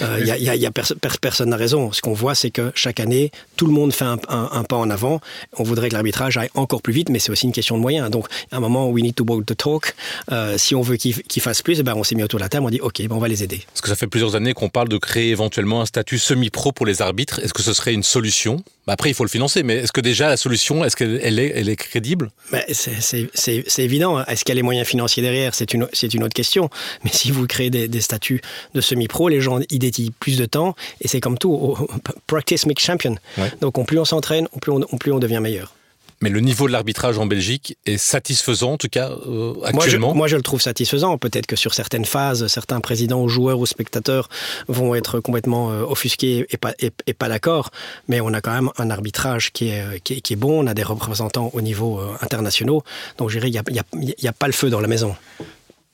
Euh, 0.02 0.20
y 0.24 0.32
a, 0.32 0.38
y 0.38 0.50
a, 0.50 0.56
y 0.56 0.66
a 0.66 0.72
pers 0.72 1.20
personne 1.20 1.50
n'a 1.50 1.58
raison. 1.58 1.92
Ce 1.92 2.02
qu'on 2.02 2.14
voit, 2.14 2.36
c'est 2.36 2.52
que 2.52 2.72
chaque 2.76 3.02
année, 3.02 3.32
tout 3.58 3.66
le 3.66 3.74
monde 3.74 3.94
fait 3.94 4.06
un, 4.06 4.20
un, 4.30 4.50
un 4.54 4.64
pas 4.64 4.78
en 4.78 4.90
avant. 4.90 5.20
On 5.58 5.64
voudrait 5.64 5.90
que 5.90 5.94
l'arbitrage 5.94 6.38
aille 6.38 6.50
encore 6.54 6.82
plus 6.82 6.94
vite, 6.94 7.10
mais 7.10 7.20
c'est 7.20 7.32
aussi 7.32 7.46
une 7.46 7.52
question 7.58 7.76
de 7.78 7.82
moyens. 7.82 8.10
Donc, 8.10 8.28
à 8.52 8.58
un 8.58 8.60
moment, 8.60 8.90
we 8.90 9.04
need 9.04 9.16
to 9.16 9.26
walk 9.28 9.46
the 9.46 9.58
talk. 9.58 9.96
Euh, 10.32 10.58
si 10.58 10.76
on 10.76 10.82
veut 10.82 10.96
qu'ils 10.98 11.42
fassent 11.42 11.62
plus, 11.62 11.80
eh 11.80 11.84
ben, 11.84 11.96
on 11.96 12.04
s'est 12.04 12.16
mis 12.16 12.24
autour 12.24 12.40
de 12.40 12.44
la 12.44 12.50
table, 12.50 12.66
on 12.66 12.70
dit, 12.70 12.82
OK, 12.82 13.02
ben, 13.02 13.12
on 13.16 13.20
va 13.20 13.28
les 13.28 13.44
aider. 13.44 13.62
Parce 13.68 13.82
que 13.82 13.90
ça 13.90 13.96
fait 13.96 14.08
plusieurs 14.08 14.36
années 14.36 14.54
qu'on 14.54 14.70
parle 14.70 14.90
de 14.90 14.98
créer 14.98 15.32
éventuellement 15.32 15.82
un 15.82 15.86
statut 15.86 16.20
semi-pro 16.20 16.72
pour 16.72 16.86
les 16.86 17.02
arbitres. 17.02 17.40
Est-ce 17.44 17.54
que 17.54 17.64
ce 17.64 17.74
serait 17.74 17.94
une 17.94 18.04
solution? 18.04 18.64
Bah, 18.86 18.94
Après, 18.94 19.10
il 19.10 19.14
faut 19.14 19.24
le 19.24 19.30
financer, 19.30 19.64
mais 19.64 19.78
est-ce 19.78 19.92
que 19.92 20.02
déjà 20.02 20.30
la 20.30 20.38
solution, 20.38 20.86
est-ce 20.86 20.96
qu'elle 20.96 21.40
est, 21.40 21.52
elle 21.56 21.70
est 21.70 21.76
crédible? 21.76 22.32
C'est 22.70 23.84
évident. 23.84 24.24
Est-ce 24.26 24.46
qu'il 24.46 24.54
y 24.54 24.56
a 24.56 24.60
les 24.62 24.62
moyens 24.64 24.88
financiers 24.88 25.24
derrière? 25.24 25.56
C'est 25.56 25.74
une, 25.74 25.88
une 26.14 26.24
autre 26.24 26.34
question. 26.34 26.70
Mais 27.04 27.12
si 27.12 27.32
vous 27.32 27.46
créez 27.48 27.70
des, 27.70 27.88
des 27.88 28.02
statuts 28.02 28.42
de 28.74 28.82
semi-pro, 28.82 29.30
les 29.30 29.42
gens 29.42 29.60
y 29.70 29.80
dédient 29.80 30.12
plus 30.20 30.38
de 30.38 30.46
temps, 30.46 30.76
et 31.02 31.08
c'est 31.08 31.20
comme 31.20 31.38
tout, 31.38 31.76
practice 32.28 32.66
makes 32.66 32.80
champion. 32.80 33.16
Donc, 33.62 33.86
plus 33.86 34.00
on 34.00 34.06
s'entraîne, 34.06 34.48
plus 34.62 34.72
on, 34.72 34.80
plus 34.98 35.12
on 35.12 35.20
devient 35.20 35.40
meilleur. 35.42 35.74
Mais 36.22 36.30
le 36.30 36.40
niveau 36.40 36.68
de 36.68 36.72
l'arbitrage 36.72 37.20
en 37.20 37.28
Belgique 37.28 37.78
est 37.86 37.98
satisfaisant, 37.98 38.74
en 38.74 38.78
tout 38.78 38.88
cas 38.90 39.12
euh, 39.12 39.54
actuellement. 39.64 40.08
Moi 40.08 40.14
je, 40.14 40.18
moi 40.18 40.28
je, 40.28 40.36
le 40.36 40.42
trouve 40.42 40.62
satisfaisant. 40.62 41.18
Peut-être 41.18 41.46
que 41.46 41.56
sur 41.56 41.74
certaines 41.74 42.06
phases, 42.06 42.48
certains 42.48 42.80
présidents 42.82 43.22
ou 43.22 43.30
joueurs 43.30 43.60
ou 43.60 43.66
spectateurs 43.66 44.30
vont 44.68 44.96
être 44.96 45.20
complètement 45.20 45.72
euh, 45.72 45.84
offusqués 45.84 46.48
et 46.50 46.58
pas, 46.58 46.74
et, 46.80 47.14
pas 47.14 47.30
d'accord. 47.30 47.70
Mais 48.08 48.20
on 48.20 48.34
a 48.34 48.42
quand 48.42 48.54
même 48.54 48.72
un 48.78 48.90
arbitrage 48.90 49.52
qui 49.52 49.70
est, 49.70 49.82
euh, 49.82 49.98
qui 50.04 50.16
est, 50.16 50.36
bon. 50.36 50.64
On 50.64 50.68
a 50.68 50.74
des 50.74 50.84
représentants 50.84 51.52
au 51.54 51.62
niveau 51.62 52.00
international. 52.22 52.80
Donc 53.18 53.30
je 53.30 53.38
dirais, 53.38 53.50
il 53.50 53.52
n'y 53.52 53.80
a, 53.80 53.84
a, 53.84 54.30
a 54.30 54.34
pas 54.34 54.48
le 54.48 54.54
feu 54.54 54.70
dans 54.70 54.82
la 54.82 54.88
maison. 54.88 55.16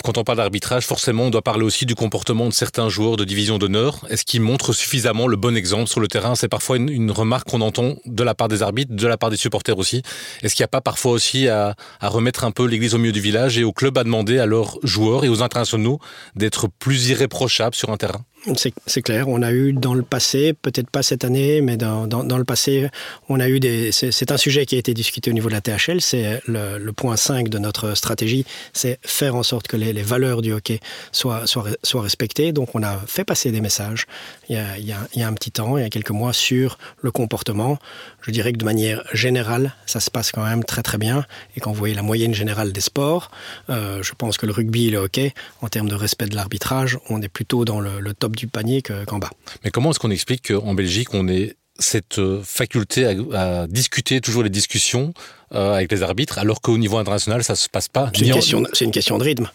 Quand 0.03 0.17
on 0.17 0.25
parle 0.25 0.39
d'arbitrage, 0.39 0.85
forcément, 0.85 1.23
on 1.23 1.29
doit 1.29 1.41
parler 1.41 1.63
aussi 1.63 1.85
du 1.85 1.95
comportement 1.95 2.49
de 2.49 2.53
certains 2.53 2.89
joueurs 2.89 3.15
de 3.15 3.23
division 3.23 3.57
d'honneur. 3.57 4.05
Est-ce 4.09 4.25
qu'ils 4.25 4.41
montrent 4.41 4.73
suffisamment 4.73 5.27
le 5.27 5.37
bon 5.37 5.55
exemple 5.55 5.87
sur 5.87 6.01
le 6.01 6.09
terrain? 6.09 6.35
C'est 6.35 6.49
parfois 6.49 6.75
une, 6.75 7.09
remarque 7.09 7.49
qu'on 7.49 7.61
entend 7.61 7.95
de 8.05 8.21
la 8.21 8.35
part 8.35 8.49
des 8.49 8.63
arbitres, 8.63 8.93
de 8.93 9.07
la 9.07 9.15
part 9.17 9.29
des 9.29 9.37
supporters 9.37 9.77
aussi. 9.77 10.01
Est-ce 10.41 10.55
qu'il 10.55 10.63
n'y 10.63 10.65
a 10.65 10.67
pas 10.67 10.81
parfois 10.81 11.13
aussi 11.13 11.47
à, 11.47 11.75
à 12.01 12.09
remettre 12.09 12.43
un 12.43 12.51
peu 12.51 12.65
l'église 12.65 12.95
au 12.95 12.97
milieu 12.97 13.13
du 13.13 13.21
village 13.21 13.57
et 13.57 13.63
au 13.63 13.71
club 13.71 13.97
à 13.97 14.03
demander 14.03 14.39
à 14.39 14.45
leurs 14.45 14.77
joueurs 14.83 15.23
et 15.23 15.29
aux 15.29 15.41
internationaux 15.41 15.99
d'être 16.35 16.67
plus 16.67 17.07
irréprochables 17.07 17.75
sur 17.75 17.89
un 17.89 17.95
terrain? 17.95 18.25
C'est 18.55 19.01
clair. 19.01 19.27
On 19.27 19.41
a 19.41 19.51
eu 19.51 19.73
dans 19.73 19.93
le 19.93 20.01
passé, 20.01 20.53
peut-être 20.53 20.89
pas 20.89 21.03
cette 21.03 21.23
année, 21.23 21.61
mais 21.61 21.77
dans, 21.77 22.07
dans, 22.07 22.37
le 22.37 22.43
passé, 22.43 22.89
on 23.29 23.39
a 23.39 23.47
eu 23.47 23.59
des. 23.59 23.91
C'est 23.91 24.31
un 24.31 24.37
sujet 24.37 24.65
qui 24.65 24.75
a 24.75 24.77
été 24.77 24.93
discuté 24.93 25.29
au 25.31 25.33
niveau 25.33 25.49
de 25.49 25.53
la 25.53 25.61
THL. 25.61 26.01
C'est 26.01 26.41
le, 26.45 26.91
point 26.91 27.17
5 27.17 27.49
de 27.49 27.57
notre 27.57 27.95
stratégie, 27.95 28.45
c'est 28.71 28.99
faire 29.03 29.35
en 29.35 29.43
sorte 29.43 29.67
que 29.67 29.77
les, 29.77 29.93
les, 29.93 30.03
valeurs 30.03 30.41
du 30.41 30.53
hockey 30.53 30.79
soient, 31.11 31.47
soient, 31.47 31.65
soient, 31.81 32.01
respectées. 32.01 32.51
Donc, 32.51 32.75
on 32.75 32.83
a 32.83 33.01
fait 33.07 33.23
passer 33.23 33.51
des 33.51 33.61
messages 33.61 34.05
il 34.49 34.55
y, 34.55 34.59
a, 34.59 34.77
il, 34.77 34.85
y 34.85 34.91
a, 34.91 34.99
il 35.13 35.21
y 35.21 35.23
a 35.23 35.27
un 35.27 35.33
petit 35.33 35.51
temps, 35.51 35.77
il 35.77 35.81
y 35.81 35.85
a 35.85 35.89
quelques 35.89 36.11
mois, 36.11 36.33
sur 36.33 36.77
le 37.01 37.11
comportement. 37.11 37.79
Je 38.25 38.31
dirais 38.31 38.53
que 38.53 38.57
de 38.57 38.65
manière 38.65 39.03
générale, 39.13 39.73
ça 39.85 39.99
se 39.99 40.09
passe 40.09 40.31
quand 40.31 40.43
même 40.43 40.63
très 40.63 40.81
très 40.81 40.97
bien. 40.97 41.25
Et 41.55 41.59
quand 41.59 41.71
vous 41.71 41.77
voyez 41.77 41.93
la 41.93 42.01
moyenne 42.01 42.33
générale 42.33 42.71
des 42.71 42.81
sports, 42.81 43.31
euh, 43.69 44.01
je 44.01 44.13
pense 44.13 44.37
que 44.37 44.45
le 44.45 44.53
rugby 44.53 44.87
et 44.87 44.91
le 44.91 44.97
hockey, 44.97 45.33
en 45.61 45.67
termes 45.67 45.89
de 45.89 45.95
respect 45.95 46.27
de 46.27 46.35
l'arbitrage, 46.35 46.97
on 47.09 47.21
est 47.21 47.29
plutôt 47.29 47.65
dans 47.65 47.79
le, 47.79 47.99
le 47.99 48.13
top 48.13 48.35
du 48.35 48.47
panier 48.47 48.81
qu'en 48.81 49.19
bas. 49.19 49.29
Mais 49.63 49.71
comment 49.71 49.91
est-ce 49.91 49.99
qu'on 49.99 50.11
explique 50.11 50.47
qu'en 50.47 50.73
Belgique, 50.73 51.13
on 51.13 51.27
ait 51.27 51.55
cette 51.79 52.19
euh, 52.19 52.41
faculté 52.43 53.05
à, 53.33 53.67
discuter 53.67 54.21
toujours 54.21 54.43
les 54.43 54.49
discussions 54.49 55.13
euh, 55.53 55.73
avec 55.73 55.91
les 55.91 56.03
arbitres, 56.03 56.37
alors 56.37 56.61
qu'au 56.61 56.77
niveau 56.77 56.97
international, 56.97 57.43
ça 57.43 57.53
ne 57.53 57.57
se 57.57 57.69
passe 57.69 57.87
pas 57.87 58.11
C'est 58.13 58.85
une 58.85 58.91
question 58.91 59.17
de 59.17 59.23
rythme. 59.23 59.49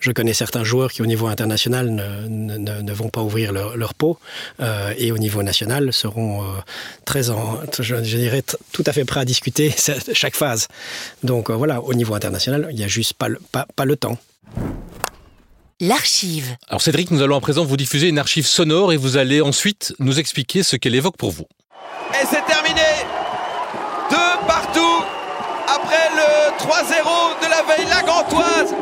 Je 0.00 0.12
connais 0.12 0.34
certains 0.34 0.64
joueurs 0.64 0.92
qui, 0.92 1.02
au 1.02 1.06
niveau 1.06 1.26
international, 1.26 1.90
ne, 1.90 2.56
ne, 2.58 2.92
vont 2.92 3.08
pas 3.08 3.22
ouvrir 3.22 3.52
leur, 3.52 3.76
leur 3.76 3.94
peau 3.94 4.18
euh, 4.60 4.92
et 4.96 5.12
au 5.12 5.18
niveau 5.18 5.42
national 5.42 5.92
seront 5.92 6.44
très 7.04 7.30
en, 7.30 7.60
je, 7.78 7.96
dirais, 7.96 8.42
tout 8.72 8.84
à 8.86 8.92
fait 8.92 9.04
prêts 9.04 9.20
à 9.20 9.24
discuter 9.24 9.74
chaque 10.12 10.36
phase. 10.36 10.68
Donc 11.22 11.50
voilà, 11.50 11.82
au 11.82 11.94
niveau 11.94 12.14
international, 12.14 12.68
il 12.70 12.76
n'y 12.76 12.84
a 12.84 12.88
juste 12.88 13.14
pas 13.14 13.28
le, 13.28 13.38
pas, 13.52 13.66
pas 13.76 13.84
le 13.84 13.96
temps 13.96 14.18
l'archive. 15.80 16.56
Alors 16.68 16.80
Cédric, 16.80 17.10
nous 17.10 17.22
allons 17.22 17.36
à 17.36 17.40
présent 17.40 17.64
vous 17.64 17.76
diffuser 17.76 18.08
une 18.08 18.18
archive 18.18 18.46
sonore 18.46 18.92
et 18.92 18.96
vous 18.96 19.16
allez 19.16 19.40
ensuite 19.40 19.94
nous 19.98 20.18
expliquer 20.18 20.62
ce 20.62 20.76
qu'elle 20.76 20.94
évoque 20.94 21.16
pour 21.16 21.30
vous. 21.30 21.46
Et 22.12 22.24
c'est 22.30 22.44
terminé 22.46 22.80
Deux 24.10 24.46
partout 24.46 25.04
après 25.68 26.08
le 26.14 26.56
3-0 26.58 27.44
de 27.44 27.50
la 27.50 27.62
veille 27.62 27.86
la 27.88 28.02
Gantoise. 28.02 28.74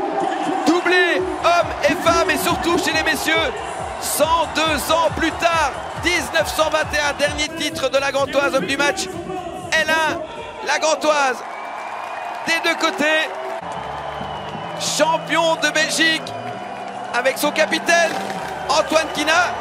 Et 2.84 2.90
surtout 2.90 2.90
chez 2.90 2.92
les 2.92 3.02
messieurs. 3.02 3.52
102 4.00 4.92
ans 4.92 5.10
plus 5.16 5.30
tard, 5.32 5.72
1921, 6.04 7.12
dernier 7.18 7.48
titre 7.58 7.90
de 7.90 7.98
la 7.98 8.12
Gantoise, 8.12 8.54
homme 8.54 8.66
du 8.66 8.76
match. 8.76 9.04
L1, 9.72 10.18
la 10.66 10.78
Gantoise, 10.78 11.36
des 12.46 12.68
deux 12.68 12.76
côtés, 12.76 13.28
champion 14.80 15.56
de 15.56 15.72
Belgique, 15.72 16.22
avec 17.14 17.38
son 17.38 17.50
capitaine 17.50 18.12
Antoine 18.68 19.06
Kina. 19.14 19.54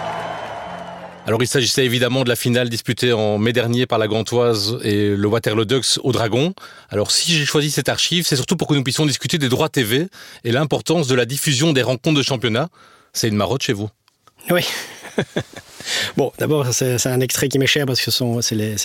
Alors 1.25 1.41
il 1.41 1.47
s'agissait 1.47 1.85
évidemment 1.85 2.25
de 2.25 2.29
la 2.29 2.35
finale 2.35 2.67
disputée 2.67 3.13
en 3.13 3.37
mai 3.37 3.53
dernier 3.53 3.85
par 3.85 3.97
la 3.97 4.09
Gantoise 4.09 4.77
et 4.83 5.15
le 5.15 5.27
Waterloo 5.27 5.63
Ducks 5.63 5.97
au 6.03 6.11
Dragon. 6.11 6.53
Alors 6.89 7.11
si 7.11 7.31
j'ai 7.31 7.45
choisi 7.45 7.71
cette 7.71 7.87
archive, 7.87 8.27
c'est 8.27 8.35
surtout 8.35 8.57
pour 8.57 8.67
que 8.67 8.73
nous 8.73 8.83
puissions 8.83 9.05
discuter 9.05 9.37
des 9.37 9.47
droits 9.47 9.69
TV 9.69 10.07
et 10.43 10.51
l'importance 10.51 11.07
de 11.07 11.15
la 11.15 11.23
diffusion 11.23 11.71
des 11.71 11.81
rencontres 11.81 12.17
de 12.17 12.23
championnat. 12.23 12.67
C'est 13.13 13.27
une 13.27 13.35
marotte 13.35 13.63
chez 13.63 13.73
vous 13.73 13.89
Oui. 14.49 14.65
Bon, 16.17 16.31
d'abord, 16.37 16.67
c'est 16.73 17.05
un 17.07 17.19
extrait 17.19 17.49
qui 17.49 17.59
m'est 17.59 17.67
cher 17.67 17.85
parce 17.85 18.01
que 18.01 18.11
c'est 18.41 18.55
les, 18.55 18.75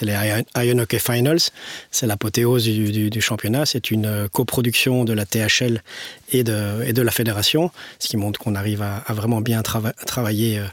Iron 0.57 0.79
Hockey 0.79 0.99
Finals. 0.99 1.51
C'est 1.91 2.07
l'apothéose 2.07 2.65
du, 2.65 3.21
championnat. 3.21 3.67
C'est 3.67 3.91
une 3.91 4.07
euh, 4.07 4.29
coproduction 4.29 5.05
de 5.05 5.13
la 5.13 5.27
THL 5.27 5.83
et 6.31 6.45
de, 6.45 6.83
et 6.85 6.93
de 6.93 7.03
la 7.03 7.11
fédération, 7.11 7.71
ce 7.99 8.09
qui 8.09 8.17
montre 8.17 8.39
qu'on 8.39 8.55
arrive 8.55 8.83
à, 8.83 9.03
vraiment 9.13 9.41
bien 9.41 9.63
travailler 9.63 10.59
euh, 10.59 10.65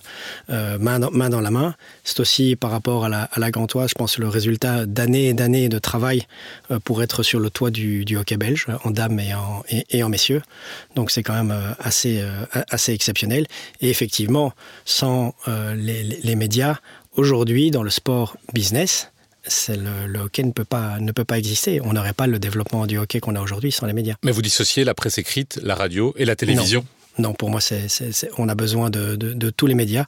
euh, 0.52 0.78
main, 0.80 1.00
dans, 1.00 1.12
main, 1.12 1.30
dans, 1.30 1.42
la 1.42 1.52
main. 1.52 1.76
C'est 2.04 2.20
aussi 2.20 2.56
par 2.56 2.72
rapport 2.72 3.06
à 3.06 3.10
la, 3.10 3.24
à 3.24 3.40
la 3.40 3.48
je 3.48 3.94
pense, 3.94 4.18
le 4.18 4.28
résultat 4.28 4.86
d'années 4.86 5.30
et 5.30 5.34
d'années 5.34 5.70
de 5.70 5.80
travail 5.80 6.24
pour 6.84 7.02
être 7.02 7.24
sur 7.24 7.40
le 7.40 7.50
toit 7.50 7.72
du, 7.72 8.06
hockey 8.18 8.38
belge, 8.38 8.68
en 8.84 8.92
dames 8.92 9.20
et 9.20 9.34
en, 9.34 9.64
et, 9.70 10.04
en 10.04 10.10
messieurs. 10.10 10.42
Donc 10.96 11.10
c'est 11.10 11.24
quand 11.24 11.34
même 11.34 11.56
assez, 11.80 12.24
assez 12.70 12.94
exceptionnel. 12.94 13.48
Et 13.82 13.90
effectivement, 13.90 14.54
sans 14.84 15.34
les 15.76 16.15
médias, 16.36 16.78
aujourd'hui, 17.16 17.72
dans 17.72 17.84
le 17.84 17.90
sport 17.90 18.38
business, 18.54 19.12
le, 19.70 20.08
le, 20.08 20.20
hockey 20.20 20.44
ne 20.44 20.52
peut, 20.52 20.66
pas, 20.66 21.00
ne 21.00 21.12
peut 21.12 21.24
pas 21.24 21.38
exister. 21.38 21.82
On 21.82 21.94
n'aurait 21.94 22.14
pas 22.14 22.28
le 22.28 22.40
développement 22.40 22.88
du 22.88 22.98
hockey 22.98 23.20
qu'on 23.20 23.36
a 23.36 23.42
aujourd'hui 23.42 23.72
sans 23.72 23.86
les 23.86 23.94
médias. 23.94 24.16
Mais 24.24 24.32
vous 24.32 24.42
dissociez 24.42 24.84
la 24.84 24.94
presse 24.94 25.18
écrite, 25.18 25.60
la 25.62 25.76
radio 25.76 26.14
et 26.18 26.26
la 26.26 26.36
télévision? 26.36 26.86
Non. 27.18 27.34
pour 27.34 27.50
moi, 27.50 27.62
c'est, 27.62 27.88
on 28.38 28.50
a 28.50 28.56
besoin 28.56 28.90
de, 28.90 29.16
de, 29.16 29.50
tous 29.50 29.68
les 29.68 29.76
médias. 29.76 30.06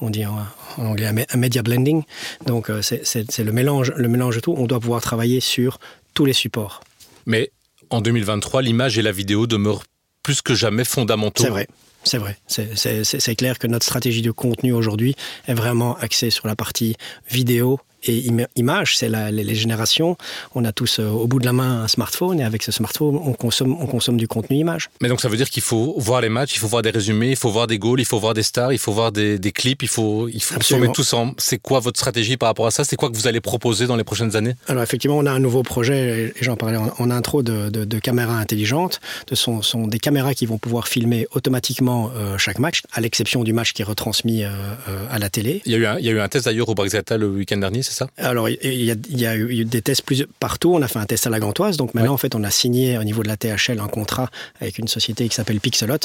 On 0.00 0.10
dit 0.10 0.26
en, 0.26 0.38
anglais 0.76 1.06
un 1.06 1.36
media 1.36 1.62
blending. 1.62 2.02
Donc, 2.46 2.68
euh, 2.70 2.82
c'est, 2.82 3.38
le, 3.38 3.52
mélange, 3.52 3.92
le 3.96 4.08
mélange 4.08 4.36
de 4.36 4.40
tout. 4.40 4.54
On 4.56 4.66
doit 4.66 4.80
pouvoir 4.80 5.00
travailler 5.00 5.40
sur 5.40 5.78
tous 6.14 6.24
les 6.24 6.32
supports. 6.32 6.82
Mais 7.26 7.50
en 7.90 8.00
2023, 8.00 8.62
l'image 8.62 8.98
et 8.98 9.02
la 9.02 9.12
vidéo 9.12 9.46
demeurent 9.46 9.84
plus 10.22 10.42
que 10.42 10.54
jamais 10.54 10.84
fondamentaux. 10.84 11.44
C'est 11.44 11.50
vrai. 11.50 11.68
C'est 12.04 12.18
vrai. 12.18 12.36
C'est 12.46 13.36
clair 13.36 13.58
que 13.58 13.66
notre 13.66 13.84
stratégie 13.84 14.22
de 14.22 14.30
contenu 14.30 14.72
aujourd'hui 14.72 15.14
est 15.46 15.54
vraiment 15.54 15.96
axée 15.98 16.30
sur 16.30 16.46
la 16.46 16.56
partie 16.56 16.96
vidéo 17.30 17.78
et 18.04 18.24
image, 18.56 18.96
c'est 18.96 19.08
les, 19.08 19.54
générations. 19.54 20.16
On 20.54 20.64
a 20.64 20.72
tous 20.72 20.98
euh, 20.98 21.08
au 21.08 21.26
bout 21.26 21.38
de 21.38 21.44
la 21.44 21.52
main 21.52 21.82
un 21.82 21.88
smartphone 21.88 22.40
et 22.40 22.44
avec 22.44 22.62
ce 22.62 22.72
smartphone, 22.72 23.16
on 23.22 23.32
consomme, 23.32 23.76
on 23.80 23.86
consomme 23.86 24.16
du 24.16 24.28
contenu 24.28 24.56
image. 24.56 24.90
Mais 25.02 25.08
donc 25.08 25.20
ça 25.20 25.28
veut 25.28 25.36
dire 25.36 25.50
qu'il 25.50 25.62
faut 25.62 25.94
voir 25.98 26.20
les 26.20 26.28
matchs, 26.28 26.54
il 26.54 26.58
faut 26.58 26.66
voir 26.66 26.82
des 26.82 26.90
résumés, 26.90 27.30
il 27.30 27.36
faut 27.36 27.50
voir 27.50 27.66
des 27.66 27.78
goals, 27.78 28.00
il 28.00 28.06
faut 28.06 28.18
voir 28.18 28.34
des 28.34 28.42
stars, 28.42 28.72
il 28.72 28.78
faut 28.78 28.92
voir 28.92 29.12
des, 29.12 29.38
clips, 29.52 29.82
il 29.82 29.88
faut, 29.88 30.28
il 30.28 30.42
faut 30.42 30.60
se 30.60 30.74
mettre 30.74 30.92
tous 30.92 31.12
en. 31.12 31.34
C'est 31.38 31.58
quoi 31.58 31.80
votre 31.80 31.98
stratégie 31.98 32.36
par 32.36 32.48
rapport 32.48 32.66
à 32.66 32.70
ça? 32.70 32.84
C'est 32.84 32.96
quoi 32.96 33.10
que 33.10 33.16
vous 33.16 33.26
allez 33.26 33.40
proposer 33.40 33.86
dans 33.86 33.96
les 33.96 34.04
prochaines 34.04 34.36
années? 34.36 34.54
Alors 34.68 34.82
effectivement, 34.82 35.18
on 35.18 35.26
a 35.26 35.32
un 35.32 35.40
nouveau 35.40 35.62
projet, 35.62 36.32
et 36.40 36.44
j'en 36.44 36.56
parlais 36.56 36.78
en, 36.78 37.10
intro, 37.10 37.42
de, 37.42 37.98
caméras 37.98 38.38
intelligentes. 38.38 39.00
Ce 39.28 39.34
sont, 39.34 39.62
sont, 39.62 39.86
des 39.86 39.98
caméras 39.98 40.34
qui 40.34 40.46
vont 40.46 40.58
pouvoir 40.58 40.88
filmer 40.88 41.26
automatiquement 41.32 42.10
euh, 42.14 42.38
chaque 42.38 42.58
match, 42.58 42.82
à 42.92 43.00
l'exception 43.00 43.44
du 43.44 43.52
match 43.52 43.72
qui 43.72 43.82
est 43.82 43.84
retransmis 43.84 44.44
euh, 44.44 44.48
à 45.10 45.18
la 45.18 45.28
télé. 45.28 45.62
Il 45.66 45.72
y 45.72 45.74
a 45.74 45.78
eu 45.78 45.86
un, 45.86 45.98
il 45.98 46.04
y 46.04 46.08
a 46.08 46.12
eu 46.12 46.20
un 46.20 46.28
test 46.28 46.46
d'ailleurs 46.46 46.68
au 46.68 46.74
Brexata 46.74 47.16
le 47.16 47.28
week-end 47.28 47.58
dernier, 47.58 47.82
c'est 47.90 47.96
ça? 47.96 48.06
Alors, 48.18 48.48
il 48.48 48.56
y, 48.84 48.92
a, 48.92 48.94
il 49.08 49.20
y, 49.20 49.26
a, 49.26 49.36
eu 49.36 49.64
des 49.64 49.82
tests 49.82 50.02
plus 50.02 50.24
partout. 50.38 50.72
On 50.72 50.80
a 50.80 50.86
fait 50.86 51.00
un 51.00 51.06
test 51.06 51.26
à 51.26 51.30
la 51.30 51.40
Gantoise. 51.40 51.76
Donc 51.76 51.92
maintenant, 51.92 52.12
en 52.12 52.18
fait, 52.18 52.36
on 52.36 52.44
a 52.44 52.50
signé 52.50 52.96
au 52.98 53.02
niveau 53.02 53.24
de 53.24 53.28
la 53.28 53.36
THL 53.36 53.80
un 53.80 53.88
contrat 53.88 54.30
avec 54.60 54.78
une 54.78 54.86
société 54.86 55.28
qui 55.28 55.34
s'appelle 55.34 55.58
Pixelot, 55.58 55.96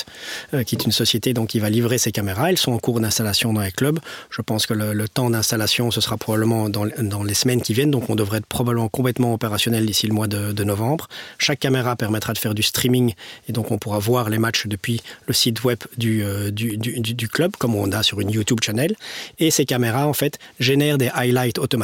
euh, 0.56 0.64
qui 0.64 0.76
est 0.76 0.84
une 0.84 0.92
société 0.92 1.36
donc, 1.36 1.50
qui 1.50 1.60
va 1.60 1.70
livrer 1.70 2.00
ces 2.00 2.12
caméras. 2.12 2.50
Elles 2.50 2.58
sont 2.58 2.72
en 2.72 2.80
cours 2.80 3.00
d'installation 3.00 3.54
dans 3.54 3.62
les 3.62 3.72
clubs. 3.72 4.00
Je 4.32 4.42
pense 4.42 4.66
que 4.66 4.74
le, 4.74 5.08
temps 5.08 5.30
d'installation, 5.30 5.92
ce 5.92 6.02
sera 6.02 6.18
probablement 6.18 6.70
dans, 6.70 6.88
dans, 7.00 7.24
les 7.24 7.36
semaines 7.36 7.62
qui 7.62 7.76
viennent. 7.76 7.92
Donc 7.92 8.10
on 8.10 8.16
devrait 8.16 8.40
être 8.40 8.48
probablement 8.48 8.90
complètement 8.90 9.36
opérationnel 9.36 9.86
d'ici 9.86 10.08
le 10.08 10.14
mois 10.16 10.28
de, 10.28 10.54
de, 10.54 10.64
novembre. 10.64 11.08
Chaque 11.38 11.60
caméra 11.60 11.96
permettra 11.96 12.34
de 12.34 12.40
faire 12.40 12.56
du 12.56 12.64
streaming 12.64 13.14
et 13.48 13.52
donc 13.52 13.70
on 13.70 13.78
pourra 13.78 14.00
voir 14.00 14.32
les 14.32 14.40
matchs 14.40 14.66
depuis 14.66 15.04
le 15.28 15.36
site 15.36 15.64
web 15.64 15.78
du, 15.98 16.24
euh, 16.24 16.50
du, 16.50 16.78
du, 16.78 17.14
du 17.14 17.30
club, 17.30 17.52
comme 17.60 17.76
on 17.76 17.92
a 17.92 18.02
sur 18.02 18.20
une 18.22 18.32
YouTube 18.32 18.60
channel. 18.64 18.96
Et 19.38 19.52
ces 19.52 19.66
caméras, 19.66 20.08
en 20.08 20.14
fait, 20.14 20.40
génèrent 20.60 20.98
des 20.98 21.12
highlights 21.14 21.60
automatiques 21.60 21.75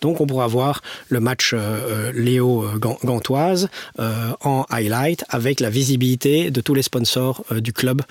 Donc 0.00 0.20
on 0.20 0.26
pourra 0.26 0.46
voir 0.46 0.82
le 1.08 1.20
match 1.20 1.54
Léo 2.14 2.64
Gantoise 2.78 3.68
en 3.98 4.64
highlight 4.70 5.24
avec 5.28 5.60
la 5.60 5.70
visibilité 5.70 6.50
de 6.50 6.60
tous 6.60 6.74
les 6.74 6.82
sponsors 6.82 7.44
du 7.50 7.72
club 7.72 8.02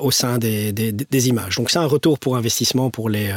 au 0.00 0.10
sein 0.10 0.38
des, 0.38 0.72
des, 0.72 0.92
des 0.92 1.28
images. 1.28 1.56
Donc 1.56 1.70
c'est 1.70 1.78
un 1.78 1.86
retour 1.86 2.18
pour 2.18 2.36
investissement 2.36 2.90
pour 2.90 3.08
les, 3.08 3.32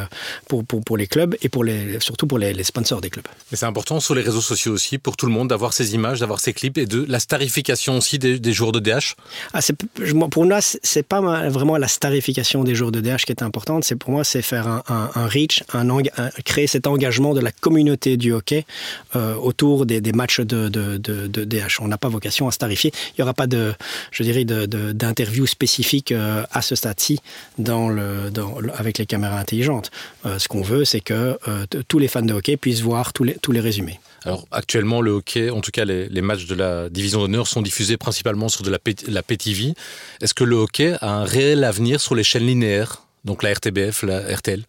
pour, 0.47 0.65
pour, 0.65 0.81
pour 0.83 0.97
les 0.97 1.07
clubs 1.07 1.35
et 1.41 1.49
pour 1.49 1.63
les, 1.63 1.99
surtout 1.99 2.27
pour 2.27 2.39
les, 2.39 2.53
les 2.53 2.63
sponsors 2.63 3.01
des 3.01 3.09
clubs. 3.09 3.27
Mais 3.51 3.57
c'est 3.57 3.65
important 3.65 3.99
sur 3.99 4.15
les 4.15 4.21
réseaux 4.21 4.41
sociaux 4.41 4.73
aussi 4.73 4.97
pour 4.97 5.17
tout 5.17 5.25
le 5.25 5.31
monde 5.31 5.49
d'avoir 5.49 5.73
ces 5.73 5.93
images, 5.93 6.19
d'avoir 6.19 6.39
ces 6.39 6.53
clips 6.53 6.77
et 6.77 6.85
de 6.85 7.05
la 7.07 7.19
starification 7.19 7.97
aussi 7.97 8.19
des, 8.19 8.39
des 8.39 8.53
joueurs 8.53 8.71
de 8.71 8.79
DH. 8.79 9.15
Ah, 9.53 9.59
pour 10.31 10.45
nous, 10.45 10.55
c'est 10.61 11.03
pas 11.03 11.21
vraiment 11.49 11.77
la 11.77 11.87
starification 11.87 12.63
des 12.63 12.75
joueurs 12.75 12.91
de 12.91 13.01
DH 13.01 13.23
qui 13.25 13.31
est 13.31 13.41
importante. 13.43 13.83
C'est 13.83 13.95
pour 13.95 14.11
moi, 14.11 14.23
c'est 14.23 14.41
faire 14.41 14.67
un, 14.67 14.83
un, 14.87 15.09
un 15.15 15.27
reach, 15.27 15.63
un, 15.73 15.85
créer 16.43 16.67
cet 16.67 16.87
engagement 16.87 17.24
de 17.33 17.41
la 17.41 17.51
communauté 17.51 18.17
du 18.17 18.31
hockey 18.31 18.65
euh, 19.15 19.35
autour 19.35 19.85
des, 19.85 20.01
matchs 20.11 20.41
de, 20.41 20.69
DH. 20.69 21.79
On 21.81 21.87
n'a 21.87 21.97
pas 21.97 22.09
vocation 22.09 22.47
à 22.47 22.51
starifier. 22.51 22.91
Il 23.09 23.21
n'y 23.21 23.23
aura 23.23 23.33
pas 23.33 23.47
de, 23.47 23.73
je 24.11 24.23
dirais, 24.23 24.45
d'interview 24.45 25.45
spécifique 25.45 26.11
euh, 26.11 26.43
à 26.51 26.61
ce 26.61 26.75
stade-ci 26.75 27.19
dans 27.57 27.89
le, 27.89 28.29
dans, 28.31 28.57
avec 28.75 28.97
les 28.97 29.05
caméras 29.05 29.39
intelligentes. 29.39 29.91
Euh, 30.25 30.39
ce 30.39 30.47
qu'on 30.47 30.61
veut, 30.61 30.85
c'est 30.85 31.01
que 31.01 31.37
tous 31.87 31.99
les 31.99 32.07
fans 32.07 32.21
de 32.21 32.33
hockey 32.33 32.57
puissent 32.57 32.81
voir 32.81 33.13
tous 33.13 33.23
les, 33.23 33.35
tous 33.35 33.51
les 33.51 33.59
résumés. 33.59 33.99
Alors 34.25 34.45
actuellement, 34.51 35.01
le 35.01 35.11
hockey, 35.11 35.49
en 35.49 35.61
tout 35.61 35.71
cas 35.71 35.85
les, 35.85 36.21
matchs 36.21 36.47
de 36.47 36.55
la 36.55 36.89
division 36.89 37.19
d'honneur 37.19 37.47
sont 37.47 37.61
diffusés 37.61 37.97
principalement 37.97 38.49
sur 38.49 38.63
de 38.63 38.71
la, 38.71 38.79
la 39.07 39.23
PTV. 39.23 39.73
Est-ce 40.21 40.33
que 40.33 40.43
le 40.43 40.55
hockey 40.55 40.95
a 41.01 41.09
un 41.09 41.23
réel 41.23 41.63
avenir 41.63 42.01
sur 42.01 42.15
les 42.15 42.23
chaînes 42.23 42.47
linéaires 42.47 43.04
donc 43.25 43.43
la 43.43 43.53
RTBF, 43.53 44.03
la 44.03 44.19
RTL 44.35 44.63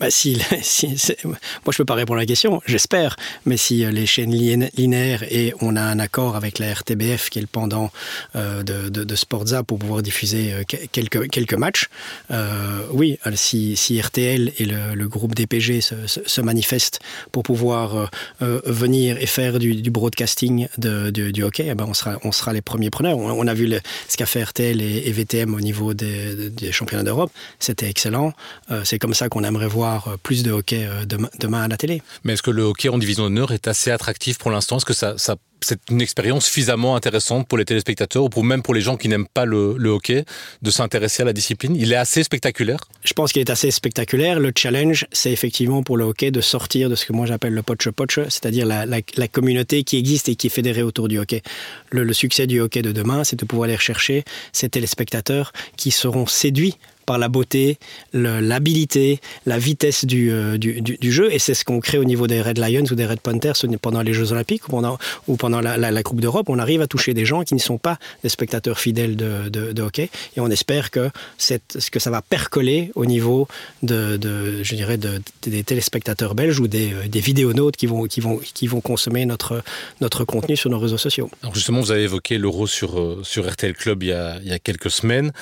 bah 0.00 0.10
si, 0.10 0.34
Moi, 1.24 1.36
je 1.70 1.76
peux 1.76 1.84
pas 1.84 1.94
répondre 1.94 2.18
à 2.18 2.22
la 2.22 2.26
question, 2.26 2.60
j'espère. 2.66 3.16
Mais 3.46 3.56
si 3.56 3.84
les 3.84 4.06
chaînes 4.06 4.32
linéaires 4.32 5.22
et 5.24 5.54
on 5.60 5.76
a 5.76 5.82
un 5.82 5.98
accord 5.98 6.36
avec 6.36 6.58
la 6.58 6.72
RTBF, 6.72 7.30
qui 7.30 7.38
est 7.38 7.42
le 7.42 7.48
pendant 7.48 7.90
euh, 8.36 8.62
de, 8.62 9.14
Sportza, 9.14 9.62
pour 9.62 9.78
pouvoir 9.78 10.02
diffuser 10.02 10.52
euh, 10.52 10.62
quelques, 10.90 11.28
quelques 11.30 11.54
matchs, 11.54 11.88
euh, 12.30 12.80
oui, 12.92 13.18
si, 13.34 13.76
si 13.76 14.00
RTL 14.00 14.52
et 14.58 14.64
le, 14.64 15.08
groupe 15.08 15.34
DPG 15.34 15.80
se, 15.80 16.40
manifestent 16.40 17.00
pour 17.32 17.42
pouvoir 17.42 18.08
euh, 18.40 18.60
venir 18.64 19.18
et 19.20 19.26
faire 19.26 19.58
du, 19.58 19.90
broadcasting 19.90 20.68
du 20.78 21.42
hockey, 21.42 21.66
eh 21.68 21.74
ben 21.74 21.84
on, 21.86 21.94
sera, 21.94 22.18
on 22.24 22.32
sera 22.32 22.52
les 22.52 22.62
premiers 22.62 22.90
preneurs. 22.90 23.18
On, 23.18 23.46
a 23.46 23.54
vu 23.54 23.70
ce 24.08 24.16
qu'a 24.16 24.26
fait 24.26 24.42
RTL 24.42 24.80
et, 24.80 25.08
et, 25.08 25.12
VTM 25.12 25.54
au 25.54 25.60
niveau 25.60 25.92
des, 25.92 26.50
des 26.50 26.72
championnats 26.72 27.04
d'Europe. 27.04 27.30
C'était 27.58 27.91
excellent. 27.92 28.32
Euh, 28.70 28.82
C'est 28.84 28.98
comme 28.98 29.14
ça 29.14 29.28
qu'on 29.28 29.44
aimerait 29.44 29.68
voir 29.68 30.18
plus 30.22 30.42
de 30.42 30.50
hockey 30.50 30.88
demain, 31.06 31.28
demain 31.38 31.62
à 31.62 31.68
la 31.68 31.76
télé. 31.76 32.02
Mais 32.24 32.32
est-ce 32.32 32.42
que 32.42 32.50
le 32.50 32.64
hockey 32.64 32.88
en 32.88 32.98
division 32.98 33.24
d'honneur 33.24 33.52
est 33.52 33.68
assez 33.68 33.90
attractif 33.90 34.38
pour 34.38 34.50
l'instant? 34.50 34.78
Est-ce 34.78 34.84
que 34.84 34.94
ça, 34.94 35.14
ça 35.16 35.36
c'est 35.64 35.80
une 35.90 36.00
expérience 36.00 36.46
suffisamment 36.46 36.96
intéressante 36.96 37.46
pour 37.46 37.58
les 37.58 37.64
téléspectateurs 37.64 38.24
ou 38.24 38.28
pour 38.28 38.44
même 38.44 38.62
pour 38.62 38.74
les 38.74 38.80
gens 38.80 38.96
qui 38.96 39.08
n'aiment 39.08 39.26
pas 39.26 39.44
le, 39.44 39.76
le, 39.78 39.90
hockey 39.90 40.24
de 40.60 40.70
s'intéresser 40.70 41.22
à 41.22 41.26
la 41.26 41.32
discipline? 41.32 41.76
Il 41.76 41.92
est 41.92 41.96
assez 41.96 42.22
spectaculaire 42.22 42.78
Je 43.04 43.12
pense 43.12 43.32
qu'il 43.32 43.40
est 43.40 43.50
assez 43.50 43.70
spectaculaire. 43.70 44.40
Le 44.40 44.52
challenge, 44.56 45.06
c'est 45.12 45.32
effectivement 45.32 45.82
pour 45.82 45.96
le 45.96 46.04
hockey 46.04 46.30
de 46.30 46.40
sortir 46.40 46.90
de 46.90 46.94
ce 46.94 47.06
que 47.06 47.12
moi 47.12 47.26
j'appelle 47.26 47.54
le 47.54 47.62
poche-poche, 47.62 48.20
c'est-à-dire 48.28 48.66
la, 48.66 48.86
la, 48.86 48.98
la, 49.16 49.28
communauté 49.28 49.84
qui 49.84 49.96
existe 49.96 50.28
et 50.28 50.36
qui 50.36 50.48
est 50.48 50.50
fédérée 50.50 50.82
autour 50.82 51.08
du 51.08 51.18
hockey. 51.18 51.42
Le, 51.90 52.04
le 52.04 52.12
succès 52.12 52.46
du 52.46 52.60
hockey 52.60 52.82
de 52.82 52.92
demain, 52.92 53.24
c'est 53.24 53.38
de 53.38 53.44
pouvoir 53.44 53.66
aller 53.66 53.76
rechercher 53.76 54.24
ces 54.52 54.68
téléspectateurs 54.68 55.52
qui 55.76 55.90
seront 55.90 56.26
séduits 56.26 56.76
par 57.04 57.18
la 57.18 57.28
beauté, 57.28 57.78
l'habilité, 58.12 59.20
la 59.46 59.58
vitesse 59.58 60.04
du, 60.04 60.30
euh, 60.30 60.58
du, 60.58 60.80
du, 60.80 61.12
jeu. 61.12 61.32
Et 61.32 61.38
c'est 61.38 61.54
ce 61.54 61.64
qu'on 61.64 61.80
crée 61.80 61.98
au 61.98 62.04
niveau 62.04 62.26
des 62.26 62.40
Red 62.40 62.58
Lions 62.58 62.84
ou 62.90 62.94
des 62.94 63.06
Red 63.06 63.20
Panthers 63.20 63.54
pendant 63.80 64.02
les 64.02 64.12
Jeux 64.12 64.32
Olympiques 64.32 64.68
ou 64.68 64.70
pendant, 64.70 64.98
ou 65.28 65.36
pendant 65.36 65.60
la, 65.60 66.02
Coupe 66.02 66.20
d'Europe. 66.20 66.48
On 66.48 66.58
arrive 66.58 66.80
à 66.80 66.86
toucher 66.86 67.14
des 67.14 67.24
gens 67.24 67.42
qui 67.42 67.54
ne 67.54 67.60
sont 67.60 67.78
pas 67.78 67.98
des 68.22 68.28
spectateurs 68.28 68.78
fidèles 68.78 69.16
de, 69.16 69.48
de, 69.48 69.82
hockey. 69.82 70.10
Et 70.36 70.40
on 70.40 70.48
espère 70.48 70.90
que, 70.90 71.10
cette, 71.38 71.78
que 71.90 72.00
ça 72.00 72.10
va 72.10 72.22
percoler 72.22 72.90
au 72.94 73.06
niveau 73.06 73.46
de, 73.82 74.16
de 74.16 74.62
je 74.62 74.74
dirais, 74.74 74.96
de, 74.96 75.22
des 75.42 75.62
téléspectateurs 75.62 76.34
belges 76.34 76.58
ou 76.60 76.68
des, 76.68 76.92
des 77.08 77.20
vidéonautes 77.20 77.76
qui 77.76 77.86
vont, 77.86 78.04
qui, 78.04 78.20
vont, 78.20 78.38
qui 78.38 78.66
vont 78.66 78.80
consommer 78.80 79.26
notre, 79.26 79.62
notre 80.00 80.24
contenu 80.24 80.56
sur 80.56 80.70
nos 80.70 80.78
réseaux 80.78 80.98
sociaux. 80.98 81.30
Justement, 81.54 81.80
vous 81.80 81.92
avez 81.92 82.02
évoqué 82.02 82.38
l'euro 82.38 82.66
sur, 82.66 82.98
euh, 82.98 83.20
sur 83.22 83.48
RTL 83.48 83.74
Club 83.74 84.02
il 84.02 84.08
y 84.08 84.12
a 84.12 84.58
quelques 84.58 84.90
semaines. 84.90 85.32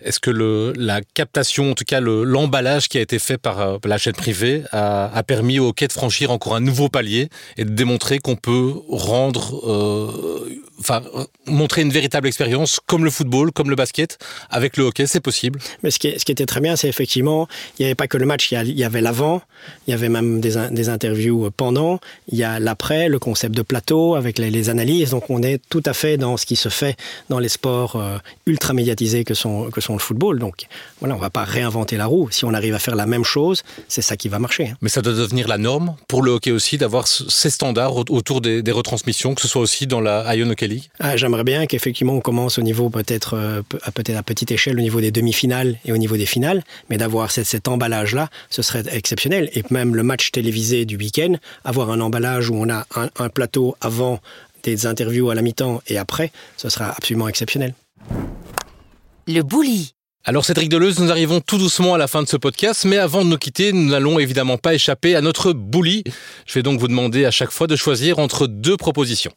Est-ce 0.00 0.20
que 0.20 0.30
la 0.76 1.00
captation, 1.02 1.72
en 1.72 1.74
tout 1.74 1.84
cas 1.84 2.00
l'emballage 2.00 2.84
le, 2.84 2.88
qui 2.88 2.98
a 2.98 3.00
été 3.00 3.18
fait 3.18 3.36
par 3.36 3.60
euh, 3.60 3.78
la 3.84 3.98
chaîne 3.98 4.12
privée, 4.12 4.62
a, 4.70 5.22
permis 5.26 5.58
au 5.58 5.68
hockey 5.68 5.88
de 5.88 5.92
franchir 5.92 6.30
encore 6.30 6.54
un 6.54 6.60
nouveau 6.60 6.88
palier 6.88 7.28
et 7.56 7.64
de 7.64 7.70
démontrer 7.70 8.20
qu'on 8.20 8.36
peut 8.36 8.74
rendre, 8.88 9.60
euh, 9.68 10.62
enfin, 10.78 11.02
montrer 11.46 11.82
une 11.82 11.90
véritable 11.90 12.28
expérience 12.28 12.78
comme 12.86 13.04
le 13.04 13.10
football, 13.10 13.50
comme 13.50 13.70
le 13.70 13.74
basket, 13.76 14.18
avec 14.50 14.76
le 14.76 14.84
hockey, 14.84 15.08
c'est 15.08 15.18
possible. 15.18 15.58
Mais 15.82 15.90
ce 15.90 15.98
qui, 15.98 16.08
était 16.08 16.46
très 16.46 16.60
bien, 16.60 16.76
c'est 16.76 16.88
effectivement, 16.88 17.48
il 17.78 17.82
n'y 17.82 17.86
avait 17.86 17.96
pas 17.96 18.06
que 18.06 18.18
le 18.18 18.26
match, 18.26 18.52
il 18.52 18.78
y 18.78 18.84
avait 18.84 19.00
l'avant, 19.00 19.42
il 19.88 19.90
y 19.90 19.94
avait 19.94 20.08
même 20.08 20.40
des, 20.40 20.88
interviews 20.88 21.50
pendant, 21.56 21.98
il 22.28 22.38
y 22.38 22.44
a 22.44 22.60
l'après, 22.60 23.08
le 23.08 23.18
concept 23.18 23.52
de 23.52 23.62
plateau 23.62 24.14
avec 24.14 24.38
les, 24.38 24.70
analyses. 24.70 25.10
Donc 25.10 25.28
on 25.28 25.42
est 25.42 25.60
tout 25.68 25.82
à 25.86 25.92
fait 25.92 26.16
dans 26.16 26.36
ce 26.36 26.46
qui 26.46 26.54
se 26.54 26.68
fait 26.68 26.96
dans 27.28 27.38
les 27.38 27.48
sports 27.48 27.96
euh, 27.96 28.18
ultra 28.46 28.74
médiatisés 28.74 29.24
que 29.24 29.34
sont 29.34 29.70
le 29.94 30.00
football. 30.00 30.38
Donc 30.38 30.66
voilà, 31.00 31.14
on 31.14 31.18
va 31.18 31.30
pas 31.30 31.44
réinventer 31.44 31.96
la 31.96 32.06
roue. 32.06 32.28
Si 32.30 32.44
on 32.44 32.54
arrive 32.54 32.74
à 32.74 32.78
faire 32.78 32.96
la 32.96 33.06
même 33.06 33.24
chose, 33.24 33.62
c'est 33.88 34.02
ça 34.02 34.16
qui 34.16 34.28
va 34.28 34.38
marcher. 34.38 34.74
Mais 34.82 34.88
ça 34.88 35.02
doit 35.02 35.12
devenir 35.12 35.48
la 35.48 35.58
norme 35.58 35.96
pour 36.08 36.22
le 36.22 36.32
hockey 36.32 36.50
aussi 36.50 36.78
d'avoir 36.78 37.06
ces 37.06 37.50
standards 37.50 37.96
autour 38.10 38.40
des, 38.40 38.62
des, 38.62 38.72
retransmissions, 38.72 39.34
que 39.34 39.42
ce 39.42 39.48
soit 39.48 39.62
aussi 39.62 39.86
dans 39.86 40.00
la 40.00 40.34
Ion 40.36 40.50
Hockey 40.50 40.68
League? 40.68 40.90
Ah, 41.00 41.16
J'aimerais 41.16 41.44
bien 41.44 41.66
qu'effectivement 41.66 42.14
on 42.14 42.20
commence 42.20 42.58
au 42.58 42.62
niveau 42.62 42.90
peut-être 42.90 43.34
euh, 43.34 43.62
à 43.82 43.90
peut-être 43.90 44.16
à 44.16 44.22
petite 44.22 44.52
échelle 44.52 44.78
au 44.78 44.82
niveau 44.82 45.00
des 45.00 45.10
demi-finales 45.10 45.76
et 45.84 45.92
au 45.92 45.96
niveau 45.96 46.16
des 46.16 46.26
finales, 46.26 46.62
mais 46.90 46.96
d'avoir 46.96 47.30
cet, 47.30 47.46
cet 47.46 47.68
emballage 47.68 48.14
là, 48.14 48.28
ce 48.50 48.62
serait 48.62 48.84
exceptionnel. 48.92 49.50
Et 49.54 49.62
même 49.70 49.94
le 49.94 50.02
match 50.02 50.30
télévisé 50.30 50.84
du 50.84 50.96
week-end, 50.96 51.34
avoir 51.64 51.90
un 51.90 52.00
emballage 52.00 52.50
où 52.50 52.54
on 52.54 52.68
a 52.68 52.86
un, 52.94 53.08
un 53.18 53.28
plateau 53.28 53.76
avant 53.80 54.20
des 54.62 54.86
interviews 54.86 55.30
à 55.30 55.34
la 55.34 55.42
mi-temps 55.42 55.82
et 55.86 55.98
après, 55.98 56.32
ce 56.56 56.68
sera 56.68 56.90
absolument 56.90 57.28
exceptionnel. 57.28 57.74
Le 59.30 59.42
bouli. 59.42 59.94
Alors 60.24 60.46
Cédric 60.46 60.70
Deleuze, 60.70 61.00
nous 61.00 61.10
arrivons 61.10 61.42
tout 61.42 61.58
doucement 61.58 61.92
à 61.92 61.98
la 61.98 62.08
fin 62.08 62.22
de 62.22 62.28
ce 62.28 62.38
podcast, 62.38 62.86
mais 62.86 62.96
avant 62.96 63.22
de 63.22 63.28
nous 63.28 63.36
quitter, 63.36 63.74
nous 63.74 63.90
n'allons 63.90 64.18
évidemment 64.18 64.56
pas 64.56 64.72
échapper 64.72 65.14
à 65.14 65.20
notre 65.20 65.52
bouli. 65.52 66.02
Je 66.46 66.54
vais 66.54 66.62
donc 66.62 66.80
vous 66.80 66.88
demander 66.88 67.26
à 67.26 67.30
chaque 67.30 67.50
fois 67.50 67.66
de 67.66 67.76
choisir 67.76 68.20
entre 68.20 68.46
deux 68.46 68.78
propositions. 68.78 69.34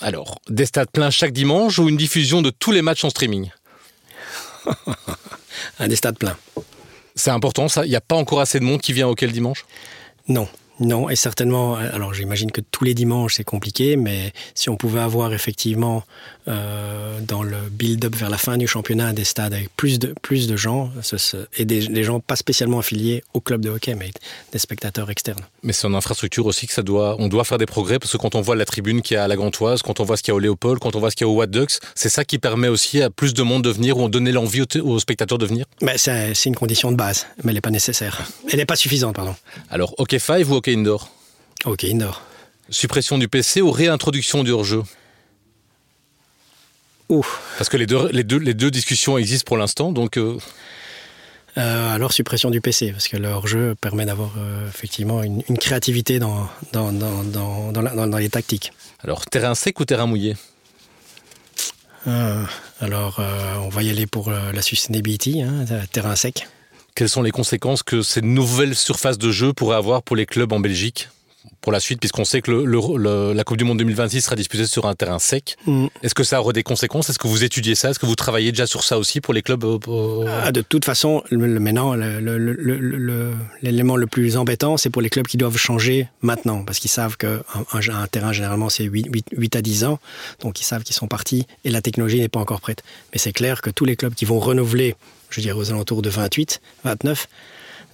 Alors, 0.00 0.40
des 0.48 0.66
stades 0.66 0.90
pleins 0.90 1.10
chaque 1.10 1.30
dimanche 1.30 1.78
ou 1.78 1.88
une 1.88 1.96
diffusion 1.96 2.42
de 2.42 2.50
tous 2.50 2.72
les 2.72 2.82
matchs 2.82 3.04
en 3.04 3.10
streaming? 3.10 3.52
Un 5.78 5.86
des 5.86 5.94
stades 5.94 6.18
pleins. 6.18 6.36
C'est 7.14 7.30
important 7.30 7.68
ça? 7.68 7.86
Il 7.86 7.90
n'y 7.90 7.96
a 7.96 8.00
pas 8.00 8.16
encore 8.16 8.40
assez 8.40 8.58
de 8.58 8.64
monde 8.64 8.80
qui 8.80 8.92
vient 8.92 9.06
auquel 9.06 9.30
dimanche? 9.30 9.64
Non, 10.26 10.48
non, 10.80 11.10
et 11.10 11.16
certainement, 11.16 11.74
alors 11.74 12.14
j'imagine 12.14 12.50
que 12.50 12.62
tous 12.62 12.84
les 12.84 12.94
dimanches 12.94 13.34
c'est 13.36 13.44
compliqué, 13.44 13.96
mais 13.96 14.32
si 14.54 14.70
on 14.70 14.76
pouvait 14.76 15.00
avoir 15.00 15.32
effectivement 15.34 16.04
euh, 16.48 17.20
dans 17.20 17.42
le 17.42 17.58
build-up 17.70 18.16
vers 18.16 18.30
la 18.30 18.38
fin 18.38 18.56
du 18.56 18.66
championnat 18.66 19.12
des 19.12 19.24
stades 19.24 19.52
avec 19.52 19.68
plus 19.76 19.98
de, 19.98 20.14
plus 20.22 20.48
de 20.48 20.56
gens, 20.56 20.90
ce, 21.02 21.18
ce, 21.18 21.36
et 21.56 21.66
des, 21.66 21.86
des, 21.86 22.02
gens 22.02 22.18
pas 22.18 22.34
spécialement 22.34 22.78
affiliés 22.78 23.22
au 23.34 23.40
club 23.40 23.60
de 23.60 23.68
hockey, 23.68 23.94
mais 23.94 24.10
des 24.52 24.58
spectateurs 24.58 25.10
externes. 25.10 25.42
Mais 25.62 25.74
c'est 25.74 25.86
en 25.86 25.92
infrastructure 25.92 26.46
aussi 26.46 26.66
que 26.66 26.72
ça 26.72 26.82
doit, 26.82 27.16
on 27.18 27.28
doit 27.28 27.44
faire 27.44 27.58
des 27.58 27.66
progrès, 27.66 27.98
parce 27.98 28.12
que 28.12 28.16
quand 28.16 28.34
on 28.34 28.40
voit 28.40 28.56
la 28.56 28.64
tribune 28.64 29.02
qui 29.02 29.14
est 29.14 29.18
à 29.18 29.28
la 29.28 29.36
Gantoise, 29.36 29.82
quand 29.82 30.00
on 30.00 30.04
voit 30.04 30.16
ce 30.16 30.22
qu'il 30.22 30.32
y 30.32 30.34
a 30.34 30.36
au 30.36 30.38
Léopold, 30.40 30.80
quand 30.80 30.96
on 30.96 30.98
voit 30.98 31.10
ce 31.10 31.16
qu'il 31.16 31.26
y 31.26 31.28
a 31.28 31.30
au 31.30 31.36
Watt 31.36 31.50
Ducks, 31.50 31.78
c'est 31.94 32.08
ça 32.08 32.24
qui 32.24 32.38
permet 32.38 32.68
aussi 32.68 33.02
à 33.02 33.10
plus 33.10 33.34
de 33.34 33.42
monde 33.42 33.62
de 33.62 33.70
venir 33.70 33.98
ou 33.98 34.08
donner 34.08 34.32
l'envie 34.32 34.62
aux, 34.62 34.78
aux, 34.80 34.98
spectateurs 34.98 35.38
de 35.38 35.46
venir 35.46 35.66
C'est 35.96 36.46
une 36.46 36.56
condition 36.56 36.90
de 36.90 36.96
base, 36.96 37.26
mais 37.44 37.50
elle 37.50 37.56
n'est 37.56 37.60
pas 37.60 37.70
nécessaire. 37.70 38.26
Elle 38.50 38.58
n'est 38.58 38.66
pas 38.66 38.76
suffisante, 38.76 39.14
pardon. 39.14 39.34
Alors, 39.70 39.94
hockey 39.98 40.18
5 40.18 40.48
ou 40.48 40.54
hockey 40.54 40.69
indoor 40.72 41.10
Ok, 41.64 41.84
indoor. 41.84 42.22
Suppression 42.70 43.18
du 43.18 43.28
PC 43.28 43.60
ou 43.60 43.70
réintroduction 43.70 44.44
du 44.44 44.50
hors-jeu? 44.50 44.82
Ouf. 47.08 47.40
Parce 47.58 47.68
que 47.68 47.76
les 47.76 47.86
deux, 47.86 48.08
les, 48.12 48.22
deux, 48.22 48.38
les 48.38 48.54
deux 48.54 48.70
discussions 48.70 49.18
existent 49.18 49.46
pour 49.46 49.56
l'instant, 49.56 49.92
donc... 49.92 50.16
Euh... 50.16 50.38
Euh, 51.58 51.94
alors 51.94 52.12
suppression 52.12 52.48
du 52.48 52.60
PC, 52.60 52.92
parce 52.92 53.08
que 53.08 53.16
le 53.16 53.26
hors-jeu 53.26 53.74
permet 53.74 54.06
d'avoir 54.06 54.30
euh, 54.38 54.68
effectivement 54.68 55.20
une, 55.24 55.42
une, 55.48 55.58
créativité 55.58 56.20
dans, 56.20 56.48
dans, 56.72 56.92
dans, 56.92 57.24
dans, 57.24 57.72
dans, 57.72 57.82
la, 57.82 57.90
dans, 57.90 58.18
les 58.18 58.28
tactiques. 58.28 58.72
Alors 59.02 59.26
terrain 59.26 59.56
sec 59.56 59.80
ou 59.80 59.84
terrain 59.84 60.06
mouillé? 60.06 60.36
Alors 62.06 63.20
on 63.64 63.68
va 63.68 63.82
y 63.82 63.90
aller 63.90 64.06
pour 64.06 64.30
la 64.30 64.62
sustainability, 64.62 65.42
hein, 65.42 65.66
terrain 65.92 66.14
sec. 66.14 66.46
Quelles 66.94 67.08
sont 67.08 67.22
les 67.22 67.30
conséquences 67.30 67.82
que 67.82 68.02
ces 68.02 68.20
nouvelles 68.22 68.74
surfaces 68.74 69.18
de 69.18 69.30
jeu 69.30 69.52
pourraient 69.52 69.76
avoir 69.76 70.02
pour 70.02 70.16
les 70.16 70.26
clubs 70.26 70.52
en 70.52 70.60
Belgique 70.60 71.08
pour 71.62 71.72
la 71.72 71.80
suite, 71.80 72.00
puisqu'on 72.00 72.24
sait 72.24 72.40
que 72.42 72.50
le, 72.50 72.64
le, 72.64 72.78
le, 72.96 73.32
la 73.34 73.44
Coupe 73.44 73.56
du 73.58 73.64
Monde 73.64 73.78
2026 73.78 74.22
sera 74.22 74.36
disputée 74.36 74.66
sur 74.66 74.86
un 74.86 74.94
terrain 74.94 75.18
sec. 75.18 75.56
Mm. 75.66 75.86
Est-ce 76.02 76.14
que 76.14 76.22
ça 76.24 76.40
aura 76.40 76.52
des 76.54 76.62
conséquences? 76.62 77.10
Est-ce 77.10 77.18
que 77.18 77.28
vous 77.28 77.44
étudiez 77.44 77.74
ça? 77.74 77.90
Est-ce 77.90 77.98
que 77.98 78.06
vous 78.06 78.14
travaillez 78.14 78.50
déjà 78.50 78.66
sur 78.66 78.82
ça 78.82 78.98
aussi 78.98 79.20
pour 79.20 79.34
les 79.34 79.42
clubs 79.42 79.62
euh, 79.64 79.78
pour- 79.78 80.26
Ah, 80.28 80.52
de 80.52 80.60
toute 80.62 80.84
façon, 80.86 81.22
maintenant, 81.30 81.94
l'élément 83.62 83.96
le, 83.96 84.06
plus 84.06 84.36
embêtant, 84.36 84.76
c'est 84.76 84.90
pour 84.90 85.02
les 85.02 85.10
clubs 85.10 85.26
qui 85.26 85.36
doivent 85.36 85.56
changer 85.56 86.08
maintenant, 86.22 86.62
parce 86.64 86.78
qu'ils 86.78 86.90
savent 86.90 87.16
qu'un 87.16 87.40
un, 87.72 87.80
un 87.94 88.06
terrain, 88.06 88.32
généralement, 88.32 88.68
c'est 88.68 88.84
8, 88.84 89.08
8, 89.12 89.26
8 89.32 89.56
à 89.56 89.62
10 89.62 89.84
ans, 89.84 89.98
donc 90.42 90.60
ils 90.60 90.64
savent 90.64 90.82
qu'ils 90.82 90.96
sont 90.96 91.08
partis 91.08 91.46
et 91.64 91.70
la 91.70 91.82
technologie 91.82 92.18
n'est 92.20 92.28
pas 92.28 92.40
encore 92.40 92.60
prête. 92.60 92.82
Mais 93.12 93.18
c'est 93.18 93.32
clair 93.32 93.60
que 93.60 93.70
tous 93.70 93.84
les 93.84 93.96
clubs 93.96 94.14
qui 94.14 94.24
vont 94.24 94.40
renouveler, 94.40 94.94
je 95.30 95.40
dirais 95.40 95.54
aux 95.58 95.70
alentours 95.70 96.02
de 96.02 96.10
28, 96.10 96.60
29, 96.84 97.26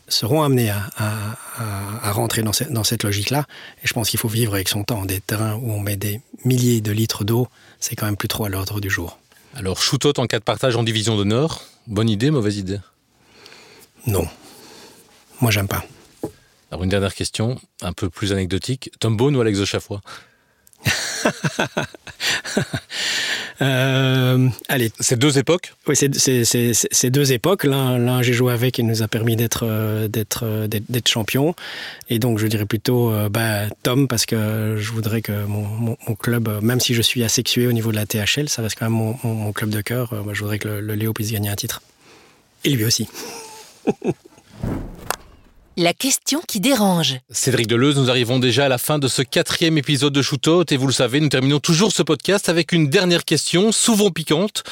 seront 0.09 0.43
amenés 0.43 0.71
à, 0.71 0.83
à- 0.97 1.33
à- 1.59 2.09
à 2.09 2.13
rentrer 2.13 2.43
dans, 2.43 2.53
cette- 2.53 2.71
dans 2.73 2.85
cette 2.85 3.03
logique-là. 3.03 3.45
Et 3.83 3.87
je 3.87 3.93
pense 3.93 4.09
qu'il 4.11 4.21
faut 4.21 4.29
vivre 4.29 4.55
avec 4.55 4.69
son 4.69 4.85
temps. 4.85 5.05
Des 5.05 5.21
terrains 5.21 5.55
où 5.57 5.73
on 5.73 5.81
met 5.81 5.97
des 5.97 6.21
milliers 6.45 6.81
de 6.81 6.93
litres 6.93 7.25
d'eau, 7.25 7.49
c'est 7.81 7.97
quand 7.97 8.07
même 8.07 8.17
plus 8.17 8.29
trop 8.29 8.45
à 8.45 8.49
l'ordre 8.49 8.81
du 8.81 8.89
jour. 8.91 9.19
Alors, 9.55 9.83
shootout 9.83 10.21
en 10.21 10.27
cas 10.27 10.39
de 10.39 10.45
partage 10.45 10.77
en 10.77 10.83
division 10.83 11.17
d'honneur, 11.17 11.63
bonne 11.87 12.09
idée, 12.09 12.31
mauvaise 12.31 12.57
idée? 12.59 12.79
Non. 14.07 14.29
Moi, 15.41 15.51
j'aime 15.51 15.67
pas. 15.69 15.85
Alors, 16.71 16.85
une 16.85 16.91
dernière 16.91 17.15
question, 17.15 17.59
un 17.83 17.93
peu 17.93 18.09
plus 18.11 18.33
anecdotique. 18.33 18.91
Tom 19.01 19.17
Bone 19.17 19.35
ou 19.37 19.41
Alex 19.41 19.59
de 19.59 19.65
Euh, 23.63 24.49
allez, 24.69 24.91
C'est 25.01 25.19
deux 25.19 25.39
époques? 25.39 25.75
Oui, 25.87 25.97
c'est- 25.97 27.11
deux 27.11 27.33
époques. 27.33 27.65
L'un, 27.65 28.23
j'ai 28.23 28.33
joué 28.33 28.53
avec 28.53 28.79
et 28.79 28.83
nous 28.83 29.03
a 29.03 29.09
permis 29.09 29.37
d'être 29.37 29.65
euh, 29.67 30.09
d'être 30.09 30.45
euh, 30.45 30.67
d'être 30.69 31.09
champion. 31.09 31.55
Et 32.11 32.19
donc, 32.19 32.39
je 32.39 32.47
dirais 32.47 32.67
plutôt 32.67 33.11
euh, 33.13 33.29
bah, 33.29 33.69
Tom 33.83 34.09
parce 34.09 34.27
que 34.27 34.77
je 34.79 34.93
voudrais 34.93 35.23
que 35.23 35.45
mon, 35.47 35.63
mon, 35.63 35.97
mon 36.07 36.15
club, 36.15 36.49
même 36.63 36.81
si 36.81 36.95
je 36.95 37.03
suis 37.03 37.25
asexué 37.25 37.67
au 37.67 37.73
niveau 37.73 37.91
de 37.91 37.97
la 37.97 38.07
THL, 38.07 38.49
ça 38.49 38.63
reste 38.63 38.79
quand 38.79 38.91
même 38.91 39.15
mon, 39.23 39.53
club 39.53 39.71
de 39.71 39.81
cœur. 39.81 40.13
Moi, 40.25 40.35
je 40.35 40.41
voudrais 40.41 40.59
que 40.59 40.69
le, 40.69 40.81
le 40.81 40.95
Léo 40.95 41.13
puisse 41.13 41.33
gagner 41.33 41.49
un 41.49 41.57
titre. 41.57 41.81
Et 42.65 42.71
lui 42.71 42.85
aussi. 42.85 43.09
La 45.79 45.93
question 45.93 46.41
qui 46.49 46.59
dérange. 46.59 47.17
Cédric 47.29 47.67
Deleuze, 47.67 47.99
nous 47.99 48.09
arrivons 48.09 48.39
déjà 48.39 48.65
à 48.65 48.69
la 48.71 48.79
fin 48.79 48.99
de 48.99 49.09
ce 49.09 49.21
quatrième 49.21 49.77
épisode 49.77 50.15
de 50.15 50.23
Shootout 50.23 50.73
et 50.73 50.79
vous 50.79 50.87
le 50.87 50.93
savez, 50.95 51.21
nous 51.21 51.29
terminons 51.29 51.61
toujours 51.61 51.93
ce 51.93 52.03
podcast 52.03 52.49
avec 52.49 52.73
une 52.73 52.89
dernière 52.89 53.27
question, 53.27 53.73
souvent 53.73 54.11
piquante, 54.11 54.65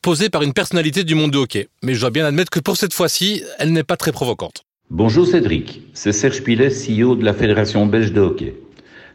posée 0.00 0.30
par 0.30 0.40
une 0.40 0.54
personnalité 0.54 1.04
du 1.04 1.14
monde 1.14 1.32
du 1.32 1.36
hockey. 1.36 1.68
Mais 1.82 1.92
je 1.92 2.00
dois 2.00 2.08
bien 2.08 2.24
admettre 2.24 2.48
que 2.48 2.60
pour 2.60 2.78
cette 2.78 2.94
fois-ci, 2.94 3.42
elle 3.58 3.74
n'est 3.74 3.84
pas 3.84 3.98
très 3.98 4.10
provocante. 4.10 4.62
Bonjour 4.88 5.26
Cédric, 5.26 5.82
c'est 5.92 6.12
Serge 6.12 6.42
Pilet, 6.42 6.70
CEO 6.70 7.14
de 7.14 7.26
la 7.26 7.34
Fédération 7.34 7.84
belge 7.84 8.14
de 8.14 8.22
hockey. 8.22 8.54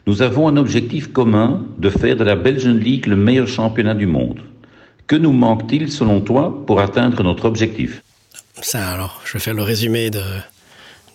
Nous 0.05 0.21
avons 0.21 0.47
un 0.47 0.55
objectif 0.55 1.11
commun 1.11 1.65
de 1.79 1.89
faire 1.89 2.15
de 2.15 2.23
la 2.23 2.35
Belgian 2.35 2.75
League 2.75 3.07
le 3.07 3.15
meilleur 3.15 3.47
championnat 3.47 3.95
du 3.95 4.05
monde. 4.05 4.41
Que 5.07 5.15
nous 5.15 5.33
manque-t-il 5.33 5.91
selon 5.91 6.21
toi 6.21 6.63
pour 6.67 6.79
atteindre 6.79 7.23
notre 7.23 7.45
objectif? 7.45 8.03
Ça, 8.61 8.91
alors, 8.91 9.19
je 9.25 9.33
vais 9.33 9.39
faire 9.39 9.55
le 9.55 9.63
résumé 9.63 10.11
de, 10.11 10.21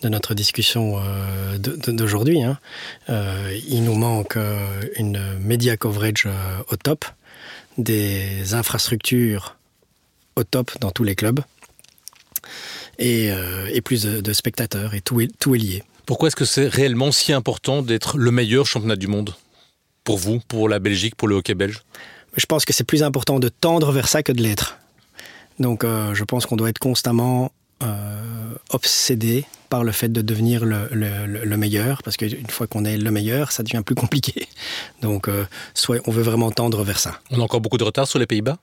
de 0.01 0.09
notre 0.09 0.33
discussion 0.33 0.99
euh, 0.99 1.57
d'aujourd'hui. 1.57 2.41
hein. 2.43 2.57
Euh, 3.09 3.57
il 3.67 3.83
nous 3.83 3.95
manque 3.95 4.37
euh, 4.37 4.81
une 4.97 5.21
media 5.39 5.77
coverage 5.77 6.27
au 6.69 6.75
top, 6.75 7.05
des 7.77 8.53
infrastructures 8.53 9.57
au 10.35 10.43
top 10.43 10.71
dans 10.79 10.91
tous 10.91 11.03
les 11.03 11.15
clubs, 11.15 11.41
et, 12.97 13.29
et 13.73 13.81
plus 13.81 14.03
de, 14.03 14.21
de 14.21 14.33
spectateurs, 14.33 14.93
et 14.93 15.01
tout 15.01 15.21
est, 15.21 15.31
tout 15.39 15.55
est 15.55 15.59
lié. 15.59 15.83
Pourquoi 16.05 16.27
est-ce 16.27 16.35
que 16.35 16.45
c'est 16.45 16.67
réellement 16.67 17.11
si 17.11 17.33
important 17.33 17.81
d'être 17.81 18.17
le 18.17 18.31
meilleur 18.31 18.65
championnat 18.65 18.95
du 18.95 19.07
monde? 19.07 19.35
Pour 20.03 20.17
vous, 20.17 20.39
pour 20.47 20.69
la 20.69 20.79
Belgique, 20.79 21.15
pour 21.15 21.27
le 21.27 21.35
hockey 21.35 21.55
belge? 21.55 21.83
Je 22.35 22.45
pense 22.45 22.65
que 22.65 22.73
c'est 22.73 22.83
plus 22.83 23.03
important 23.03 23.39
de 23.39 23.49
tendre 23.49 23.91
vers 23.91 24.07
ça 24.07 24.23
que 24.23 24.31
de 24.31 24.41
l'être. 24.41 24.77
Donc 25.59 25.83
euh, 25.83 26.13
je 26.13 26.23
pense 26.23 26.45
qu'on 26.45 26.55
doit 26.55 26.69
être 26.69 26.79
constamment 26.79 27.51
euh, 27.83 28.53
obsédé 28.71 29.45
par 29.69 29.83
le 29.83 29.91
fait 29.91 30.09
de 30.09 30.21
devenir 30.21 30.65
le, 30.65 30.87
le- 30.91 31.25
le- 31.27 31.45
le 31.45 31.57
meilleur, 31.57 32.01
parce 32.03 32.17
qu'une 32.17 32.49
fois 32.49 32.67
qu'on 32.67 32.85
est 32.85 32.97
le 32.97 33.11
meilleur, 33.11 33.51
ça 33.51 33.61
devient 33.63 33.83
plus 33.85 33.95
compliqué. 33.95 34.47
Donc 35.01 35.27
euh, 35.27 35.45
soit 35.73 35.99
on 36.07 36.11
veut 36.11 36.23
vraiment 36.23 36.51
tendre 36.51 36.83
vers 36.83 36.99
ça. 36.99 37.19
On 37.31 37.39
a 37.39 37.43
encore 37.43 37.61
beaucoup 37.61 37.77
de 37.77 37.83
retard 37.83 38.07
sur 38.07 38.19
les 38.19 38.25
Pays-Bas? 38.27 38.57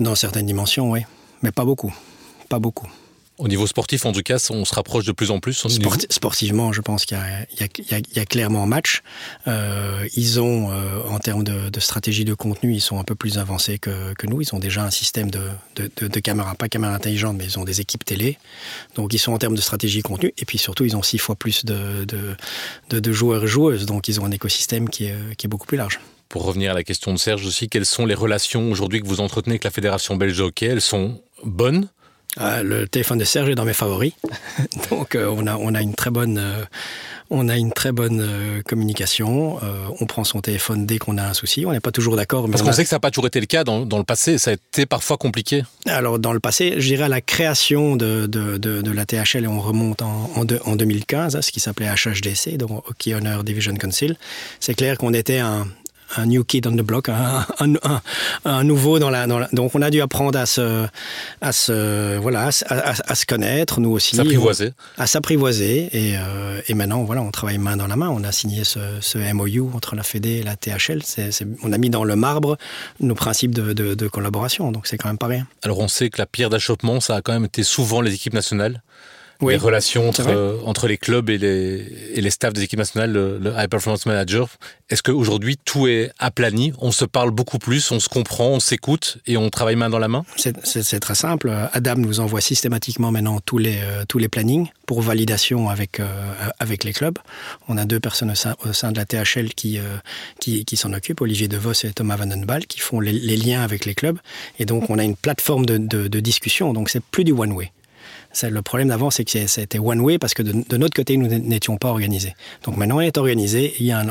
Dans 0.00 0.14
certaines 0.14 0.46
dimensions, 0.46 0.90
oui. 0.90 1.00
Mais 1.42 1.52
pas 1.52 1.64
beaucoup. 1.64 1.94
Pas 2.48 2.58
beaucoup. 2.58 2.88
Au 3.40 3.48
niveau 3.48 3.66
sportif, 3.66 4.04
en 4.04 4.12
tout 4.12 4.20
cas, 4.20 4.36
on 4.50 4.66
se 4.66 4.74
rapproche 4.74 5.06
de 5.06 5.12
plus 5.12 5.30
en 5.30 5.40
plus. 5.40 5.64
Sporti- 5.66 6.04
sportivement, 6.10 6.74
je 6.74 6.82
pense 6.82 7.06
qu'il 7.06 7.16
y 7.16 7.62
a, 7.62 7.66
y 7.96 8.20
y 8.20 8.24
clairement 8.26 8.66
match. 8.66 9.00
Euh, 9.48 10.06
ils 10.14 10.40
ont, 10.40 10.70
euh, 10.70 11.02
en 11.08 11.18
termes 11.18 11.42
de, 11.42 11.70
de 11.70 11.80
stratégie 11.80 12.26
de 12.26 12.34
contenu, 12.34 12.74
ils 12.74 12.82
sont 12.82 12.98
un 12.98 13.02
peu 13.04 13.14
plus 13.14 13.38
avancés 13.38 13.78
que, 13.78 14.12
que 14.12 14.26
nous. 14.26 14.42
Ils 14.42 14.54
ont 14.54 14.58
déjà 14.58 14.84
un 14.84 14.90
système 14.90 15.30
de, 15.30 15.40
de, 15.76 15.90
de, 15.96 16.08
de 16.08 16.20
caméras, 16.20 16.54
pas 16.54 16.68
caméras 16.68 16.94
intelligentes, 16.94 17.38
mais 17.38 17.46
ils 17.46 17.58
ont 17.58 17.64
des 17.64 17.80
équipes 17.80 18.04
télé. 18.04 18.36
Donc 18.94 19.14
ils 19.14 19.18
sont 19.18 19.32
en 19.32 19.38
termes 19.38 19.56
de 19.56 19.62
stratégie 19.62 20.02
contenu. 20.02 20.34
Et 20.36 20.44
puis 20.44 20.58
surtout, 20.58 20.84
ils 20.84 20.94
ont 20.94 21.02
six 21.02 21.16
fois 21.16 21.34
plus 21.34 21.64
de, 21.64 22.04
de, 22.04 22.36
de, 22.90 23.00
de 23.00 23.12
joueurs 23.12 23.44
et 23.44 23.48
joueuses. 23.48 23.86
Donc 23.86 24.08
ils 24.08 24.20
ont 24.20 24.26
un 24.26 24.32
écosystème 24.32 24.90
qui 24.90 25.06
est, 25.06 25.36
qui 25.38 25.46
est 25.46 25.48
beaucoup 25.48 25.66
plus 25.66 25.78
large. 25.78 25.98
Pour 26.28 26.44
revenir 26.44 26.72
à 26.72 26.74
la 26.74 26.84
question 26.84 27.14
de 27.14 27.18
Serge 27.18 27.46
aussi, 27.46 27.70
quelles 27.70 27.86
sont 27.86 28.04
les 28.04 28.14
relations 28.14 28.70
aujourd'hui 28.70 29.00
que 29.00 29.06
vous 29.06 29.20
entretenez 29.20 29.54
avec 29.54 29.64
la 29.64 29.70
Fédération 29.70 30.14
belge 30.16 30.36
de 30.36 30.42
hockey? 30.42 30.66
Elles 30.66 30.82
sont 30.82 31.22
bonnes 31.42 31.88
Euh, 32.38 32.62
le 32.62 32.86
téléphone 32.86 33.18
de 33.18 33.24
Serge 33.24 33.48
est 33.50 33.54
dans 33.56 33.64
mes 33.64 33.72
favoris, 33.72 34.12
donc 34.90 35.16
euh, 35.16 35.26
on 35.36 35.48
a 35.48 35.56
on 35.56 35.74
a 35.74 35.80
une 35.82 35.94
très 35.94 36.10
bonne 36.10 36.38
euh, 36.38 36.62
on 37.28 37.48
a 37.48 37.56
une 37.56 37.72
très 37.72 37.90
bonne 37.92 38.62
communication. 38.66 39.58
On 40.00 40.06
prend 40.06 40.24
son 40.24 40.40
téléphone 40.40 40.84
dès 40.84 40.98
qu'on 40.98 41.16
a 41.16 41.22
un 41.28 41.32
souci. 41.34 41.64
On 41.64 41.70
n'est 41.72 41.78
pas 41.80 41.92
toujours 41.92 42.16
d'accord, 42.16 42.46
mais 42.48 42.52
Parce 42.52 42.62
on 42.62 42.64
qu'on 42.66 42.70
a- 42.70 42.74
sait 42.74 42.82
que 42.82 42.88
ça 42.88 42.96
n'a 42.96 43.00
pas 43.00 43.10
toujours 43.12 43.26
été 43.28 43.38
le 43.38 43.46
cas 43.46 43.62
dans, 43.62 43.86
dans 43.86 43.98
le 43.98 44.04
passé, 44.04 44.36
ça 44.38 44.50
a 44.50 44.54
été 44.54 44.84
parfois 44.84 45.16
compliqué. 45.16 45.62
alors 45.86 46.18
dans 46.18 46.32
le 46.32 46.40
passé, 46.40 46.74
je 46.78 46.86
dirais 46.88 47.04
à 47.04 47.08
la 47.08 47.20
création 47.20 47.94
de, 47.94 48.26
de, 48.26 48.56
de, 48.58 48.82
de 48.82 48.90
la 48.90 49.06
THL 49.06 49.44
et 49.44 49.46
on 49.46 49.60
remonte 49.60 50.02
en, 50.02 50.28
en 50.34 50.76
2015, 50.76 51.36
hein, 51.36 51.42
ce 51.42 51.52
qui 51.52 51.60
s'appelait 51.60 51.88
HHDC, 51.94 52.56
donc 52.56 52.88
Hockey 52.88 53.14
Honor 53.14 53.44
Division 53.44 53.74
Council. 53.76 54.16
C'est 54.58 54.74
clair 54.74 54.98
qu'on 54.98 55.14
était 55.14 55.38
un 55.38 55.68
un 56.16 56.26
new 56.26 56.44
kid 56.44 56.66
on 56.66 56.72
the 56.72 56.82
block, 56.82 57.08
un, 57.08 57.46
un, 57.60 57.74
un- 57.82 58.02
un 58.44 58.64
nouveau 58.64 58.98
dans 58.98 59.10
la, 59.10 59.26
dans 59.26 59.38
la- 59.38 59.48
Donc 59.52 59.74
on 59.74 59.82
a 59.82 59.90
dû 59.90 60.00
apprendre 60.00 60.38
à 60.38 60.46
se, 60.46 60.86
à 61.40 61.52
se, 61.52 62.16
voilà, 62.18 62.46
à, 62.46 62.52
se- 62.52 62.64
à- 62.68 62.94
à 63.06 63.14
se 63.14 63.26
connaître, 63.26 63.80
nous 63.80 63.90
aussi. 63.90 64.16
S'apprivoiser. 64.16 64.72
à 64.98 65.06
s'apprivoiser 65.06 65.88
et, 65.92 66.16
euh, 66.18 66.60
et 66.68 66.74
maintenant 66.74 67.04
voilà 67.04 67.22
on 67.22 67.30
travaille 67.30 67.58
main 67.58 67.76
dans 67.76 67.86
la 67.86 67.96
main 67.96 68.08
on 68.08 68.24
a 68.24 68.32
signé 68.32 68.64
ce, 68.64 68.80
ce 69.00 69.18
MOU 69.32 69.70
entre 69.74 69.94
la 69.94 70.02
Fédé 70.02 70.30
et 70.38 70.42
la 70.42 70.56
THL 70.56 71.00
on 71.62 71.72
a 71.72 71.78
mis 71.78 71.90
dans 71.90 72.04
le 72.04 72.16
marbre 72.16 72.56
nos 73.00 73.14
principes 73.14 73.54
de, 73.54 73.72
de- 73.72 73.94
de 73.94 74.08
collaboration 74.08 74.72
donc 74.72 74.86
c'est 74.86 74.96
quand 74.98 75.08
même 75.08 75.18
pas 75.18 75.26
rien 75.28 75.46
Alors 75.62 75.78
on 75.78 75.88
sait 75.88 76.10
que 76.10 76.18
la 76.18 76.26
pierre 76.26 76.50
d'achoppement, 76.50 77.00
ça 77.00 77.16
a 77.16 77.22
quand 77.22 77.32
même 77.32 77.44
été 77.44 77.62
souvent 77.62 78.00
les 78.00 78.14
équipes 78.14 78.34
nationales. 78.34 78.82
Oui, 79.40 79.54
les 79.54 79.58
relations 79.58 80.08
entre, 80.66 80.86
les 80.86 80.98
clubs 80.98 81.30
et 81.30 81.38
les, 81.38 81.86
et 82.14 82.20
les 82.20 82.30
staffs 82.30 82.52
des 82.52 82.62
équipes 82.62 82.78
nationales, 82.78 83.12
le, 83.12 83.38
le 83.38 83.52
High 83.56 83.68
Performance 83.68 84.04
Manager. 84.06 84.48
Est-ce 84.90 85.02
qu'aujourd'hui 85.02 85.56
tout 85.64 85.86
est 85.86 86.10
aplani? 86.18 86.72
On 86.78 86.92
se 86.92 87.04
parle 87.04 87.30
beaucoup 87.30 87.58
plus, 87.58 87.90
on 87.90 88.00
se 88.00 88.08
comprend, 88.08 88.48
on 88.48 88.60
s'écoute 88.60 89.18
et 89.26 89.36
on 89.36 89.48
travaille 89.48 89.76
main 89.76 89.88
dans 89.88 89.98
la 89.98 90.08
main? 90.08 90.24
C'est 90.36 91.00
très 91.00 91.14
simple. 91.14 91.50
Adam 91.72 91.94
nous 91.96 92.20
envoie 92.20 92.40
systématiquement 92.40 93.10
maintenant 93.12 93.40
tous 93.44 93.58
les, 93.58 93.78
euh, 93.82 94.04
tous 94.08 94.18
les 94.18 94.28
plannings 94.28 94.68
pour 94.86 95.00
validation 95.00 95.68
avec, 95.68 96.00
euh, 96.00 96.06
avec 96.58 96.84
les 96.84 96.92
clubs. 96.92 97.18
On 97.68 97.76
a 97.78 97.84
deux 97.84 98.00
personnes 98.00 98.32
au 98.32 98.34
sein, 98.34 98.56
au 98.68 98.72
sein 98.72 98.92
de 98.92 98.98
la 98.98 99.04
THL 99.06 99.54
qui, 99.54 99.78
euh, 99.78 99.82
qui, 100.40 100.64
qui 100.64 100.76
s'en 100.76 100.92
occupent 100.92 101.20
Olivier 101.20 101.48
DeVos 101.48 101.72
et 101.84 101.92
Thomas 101.92 102.16
Vandenbal 102.16 102.66
qui 102.66 102.80
font 102.80 103.00
les, 103.00 103.12
les 103.12 103.36
liens 103.36 103.62
avec 103.62 103.84
les 103.86 103.94
clubs. 103.94 104.18
Et 104.58 104.66
donc 104.66 104.90
on 104.90 104.98
a 104.98 105.04
une 105.04 105.16
plateforme 105.16 105.64
de, 105.66 105.78
de, 105.78 106.08
de 106.08 106.20
discussion. 106.20 106.72
Donc 106.72 106.90
c'est 106.90 107.02
plus 107.02 107.24
du 107.24 107.32
one 107.32 107.52
way. 107.52 107.72
C'est- 107.72 107.79
Le 108.42 108.62
problème 108.62 108.88
d'avant, 108.88 109.10
c'est 109.10 109.24
que 109.24 109.46
c'était 109.46 109.78
one 109.78 110.00
way 110.00 110.18
parce 110.18 110.34
que 110.34 110.42
de, 110.42 110.76
notre 110.76 110.94
côté, 110.94 111.16
nous 111.16 111.26
n'étions 111.26 111.76
pas 111.76 111.88
organisés. 111.88 112.34
Donc 112.64 112.76
maintenant, 112.76 112.98
on 112.98 113.00
est 113.00 113.18
organisé 113.18 113.74
il 113.80 113.86
y 113.86 113.92
a 113.92 114.04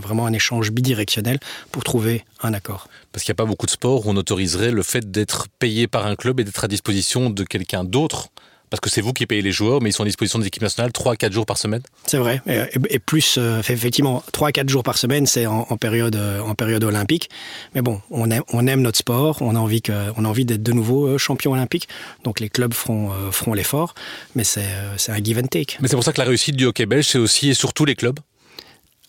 vraiment 0.00 0.26
un 0.26 0.32
échange 0.32 0.70
bidirectionnel 0.70 1.38
pour 1.72 1.84
trouver 1.84 2.24
un 2.42 2.54
accord. 2.54 2.88
Parce 3.12 3.24
qu'il 3.24 3.32
n'y 3.32 3.36
a 3.36 3.42
pas 3.42 3.48
beaucoup 3.48 3.66
de 3.66 3.70
sports 3.70 4.06
où 4.06 4.10
on 4.10 4.16
autoriserait 4.16 4.70
le 4.70 4.82
fait 4.82 5.10
d'être 5.10 5.48
payé 5.58 5.86
par 5.88 6.06
un 6.06 6.16
club 6.16 6.40
et 6.40 6.44
d'être 6.44 6.64
à 6.64 6.68
disposition 6.68 7.30
de 7.30 7.44
quelqu'un 7.44 7.84
d'autre. 7.84 8.28
Parce 8.70 8.80
que 8.80 8.90
c'est 8.90 9.00
vous 9.00 9.12
qui 9.12 9.26
payez 9.26 9.42
les 9.42 9.52
joueurs, 9.52 9.80
mais 9.80 9.90
ils 9.90 9.92
sont 9.92 10.02
à 10.02 10.06
disposition 10.06 10.38
des 10.38 10.46
équipes 10.46 10.62
nationales 10.62 10.90
3-4 10.90 11.32
jours 11.32 11.46
par 11.46 11.56
semaine. 11.56 11.82
C'est 12.06 12.18
vrai. 12.18 12.42
Et, 12.46 12.98
plus, 12.98 13.36
euh, 13.38 13.60
effectivement, 13.60 14.24
3 14.32 14.48
à 14.48 14.52
4 14.52 14.68
jours 14.68 14.82
par 14.82 14.98
semaine, 14.98 15.26
c'est 15.26 15.46
en, 15.46 15.66
en 15.70 15.76
période, 15.76 16.16
euh, 16.16 16.40
en 16.40 16.54
période 16.54 16.82
olympique. 16.82 17.30
Mais 17.74 17.82
bon, 17.82 18.00
on 18.10 18.30
aime, 18.30 18.42
on 18.52 18.66
aime 18.66 18.80
notre 18.80 18.98
sport, 18.98 19.38
on 19.40 19.54
a 19.54 19.58
envie, 19.58 19.82
que, 19.82 19.92
on 20.16 20.24
a 20.24 20.28
envie 20.28 20.44
d'être 20.44 20.62
de 20.62 20.72
nouveau 20.72 21.06
euh, 21.06 21.18
champion 21.18 21.52
olympique. 21.52 21.88
Donc 22.24 22.40
les 22.40 22.48
clubs 22.48 22.74
feront, 22.74 23.10
feront 23.30 23.54
l'effort, 23.54 23.94
mais 24.34 24.44
c'est 24.44 24.66
c'est 24.96 25.12
un 25.12 25.22
give 25.22 25.38
and 25.38 25.46
take. 25.46 25.76
Mais 25.80 25.88
c'est 25.88 25.96
pour 25.96 26.04
ça 26.04 26.12
que 26.12 26.20
la 26.20 26.26
réussite 26.26 26.56
du 26.56 26.64
hockey 26.66 26.86
belge, 26.86 27.06
c'est 27.06 27.18
aussi 27.18 27.50
et 27.50 27.54
surtout 27.54 27.84
les 27.84 27.94
clubs. 27.94 28.18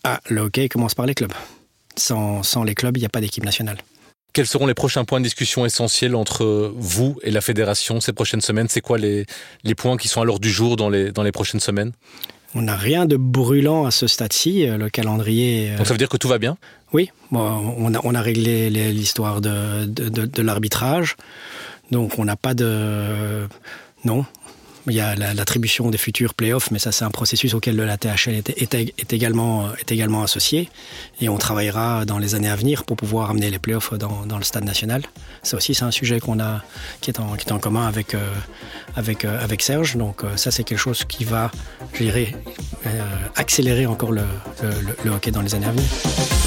Ah, 0.04 0.20
le 0.28 0.42
hockey 0.42 0.68
commence 0.68 0.94
par 0.94 1.06
les 1.06 1.14
clubs. 1.14 1.32
Sans, 1.96 2.42
sans 2.42 2.62
les 2.62 2.74
clubs, 2.74 2.96
il 2.96 3.00
n'y 3.00 3.06
a 3.06 3.10
pas 3.10 3.20
d'équipe 3.20 3.44
nationale. 3.44 3.78
Quels 4.32 4.46
seront 4.46 4.66
les 4.66 4.74
prochains 4.74 5.04
points 5.04 5.20
de 5.20 5.24
discussion 5.24 5.66
essentiels 5.66 6.14
entre 6.14 6.72
vous 6.76 7.18
et 7.22 7.30
la 7.30 7.40
fédération 7.40 8.00
ces 8.00 8.12
prochaines 8.12 8.40
semaines? 8.40 8.68
C'est 8.68 8.80
quoi 8.80 8.98
les, 8.98 9.26
les 9.64 9.74
points 9.74 9.96
qui 9.96 10.06
sont 10.06 10.20
à 10.20 10.24
l'ordre 10.24 10.40
du 10.40 10.50
jour 10.50 10.76
dans 10.76 10.90
les, 10.90 11.10
dans 11.10 11.22
les 11.22 11.32
prochaines 11.32 11.60
semaines? 11.60 11.92
On 12.54 12.62
n'a 12.62 12.76
rien 12.76 13.04
de 13.04 13.16
brûlant 13.16 13.84
à 13.84 13.90
ce 13.90 14.06
stade-ci. 14.06 14.66
Le 14.66 14.88
calendrier. 14.88 15.74
Donc 15.76 15.86
ça 15.86 15.92
veut 15.92 15.98
dire 15.98 16.08
que 16.08 16.16
tout 16.16 16.28
va 16.28 16.38
bien? 16.38 16.56
Oui, 16.92 17.10
bon, 17.30 17.74
on, 17.78 17.94
a, 17.94 18.00
on 18.04 18.14
a 18.14 18.22
réglé 18.22 18.70
l'histoire 18.70 19.40
de, 19.40 19.84
de, 19.86 20.08
de, 20.08 20.24
de 20.24 20.42
l'arbitrage. 20.42 21.16
Donc 21.90 22.18
on 22.18 22.24
n'a 22.24 22.36
pas 22.36 22.54
de... 22.54 23.46
Non, 24.04 24.24
il 24.88 24.96
y 24.96 25.00
a 25.00 25.14
l'attribution 25.14 25.90
des 25.90 25.98
futurs 25.98 26.34
playoffs, 26.34 26.70
mais 26.70 26.78
ça 26.78 26.92
c'est 26.92 27.04
un 27.04 27.10
processus 27.10 27.54
auquel 27.54 27.76
le 27.76 27.86
THL 27.96 28.34
est, 28.34 29.12
également, 29.12 29.68
est 29.74 30.02
associé. 30.22 30.68
Et 31.20 31.28
on 31.28 31.38
travaillera 31.38 32.04
dans 32.04 32.18
les 32.18 32.34
années 32.34 32.48
à 32.48 32.56
venir 32.56 32.84
pour 32.84 32.96
pouvoir 32.96 33.30
amener 33.30 33.50
les 33.50 33.58
playoffs 33.58 33.94
dans, 33.94 34.38
le 34.38 34.44
stade 34.44 34.64
national. 34.64 35.02
Ça 35.42 35.56
aussi 35.56 35.74
c'est 35.74 35.84
un 35.84 35.90
sujet 35.90 36.20
qu'on 36.20 36.40
a, 36.40 36.62
qui, 37.00 37.10
est 37.10 37.20
en, 37.20 37.58
commun 37.58 37.86
avec, 37.86 38.14
euh, 38.14 38.20
euh, 38.96 39.44
avec 39.44 39.62
Serge. 39.62 39.96
Donc 39.96 40.24
euh, 40.24 40.36
ça 40.36 40.50
c'est 40.50 40.64
quelque 40.64 40.78
chose 40.78 41.04
qui 41.04 41.24
va, 41.24 41.50
accélérer 43.36 43.86
encore 43.86 44.12
le 44.12 44.22
hockey 45.10 45.30
dans 45.30 45.42
les 45.42 45.54
années 45.54 45.66
à 45.66 45.72
venir. 45.72 46.37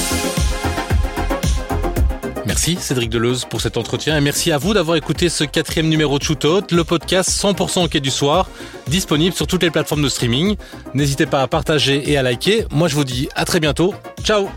Merci 2.52 2.78
Cédric 2.82 3.10
Deleuze 3.10 3.46
pour 3.46 3.62
cet 3.62 3.78
entretien 3.78 4.18
et 4.18 4.20
merci 4.20 4.52
à 4.52 4.58
vous 4.58 4.74
d'avoir 4.74 4.98
écouté 4.98 5.30
ce 5.30 5.46
quatrième 5.46 5.88
numéro 5.88 6.20
de 6.20 6.24
Shootout, 6.24 6.66
le 6.72 6.84
podcast 6.84 7.30
100% 7.30 7.86
hockey 7.86 8.02
du 8.02 8.10
soir, 8.10 8.50
disponible 8.88 9.34
sur 9.34 9.48
toutes 9.48 9.64
les 9.64 9.72
plateformes 9.72 10.02
de 10.02 10.10
streaming. 10.10 10.58
N'hésitez 10.94 11.26
pas 11.26 11.42
à 11.44 11.48
partager 11.48 12.12
et 12.12 12.18
à 12.18 12.24
liker. 12.24 12.66
Moi 12.70 12.90
je 12.90 12.96
vous 12.96 13.06
dis 13.06 13.30
à 13.36 13.46
très 13.46 13.62
bientôt. 13.62 13.94
Ciao 14.26 14.50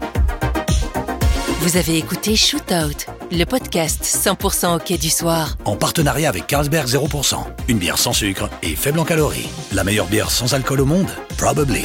Vous 1.60 1.76
avez 1.76 1.96
écouté 1.96 2.34
Shootout, 2.34 3.06
le 3.30 3.44
podcast 3.44 4.02
100% 4.02 4.74
hockey 4.74 4.98
du 4.98 5.10
soir. 5.10 5.56
En 5.64 5.76
partenariat 5.76 6.28
avec 6.28 6.48
Carlsberg 6.48 6.88
0%, 6.88 7.36
une 7.68 7.78
bière 7.78 7.98
sans 7.98 8.12
sucre 8.12 8.50
et 8.64 8.74
faible 8.74 8.98
en 8.98 9.04
calories. 9.04 9.48
La 9.70 9.84
meilleure 9.84 10.08
bière 10.08 10.32
sans 10.32 10.52
alcool 10.52 10.80
au 10.80 10.84
monde 10.84 11.10
Probably. 11.36 11.84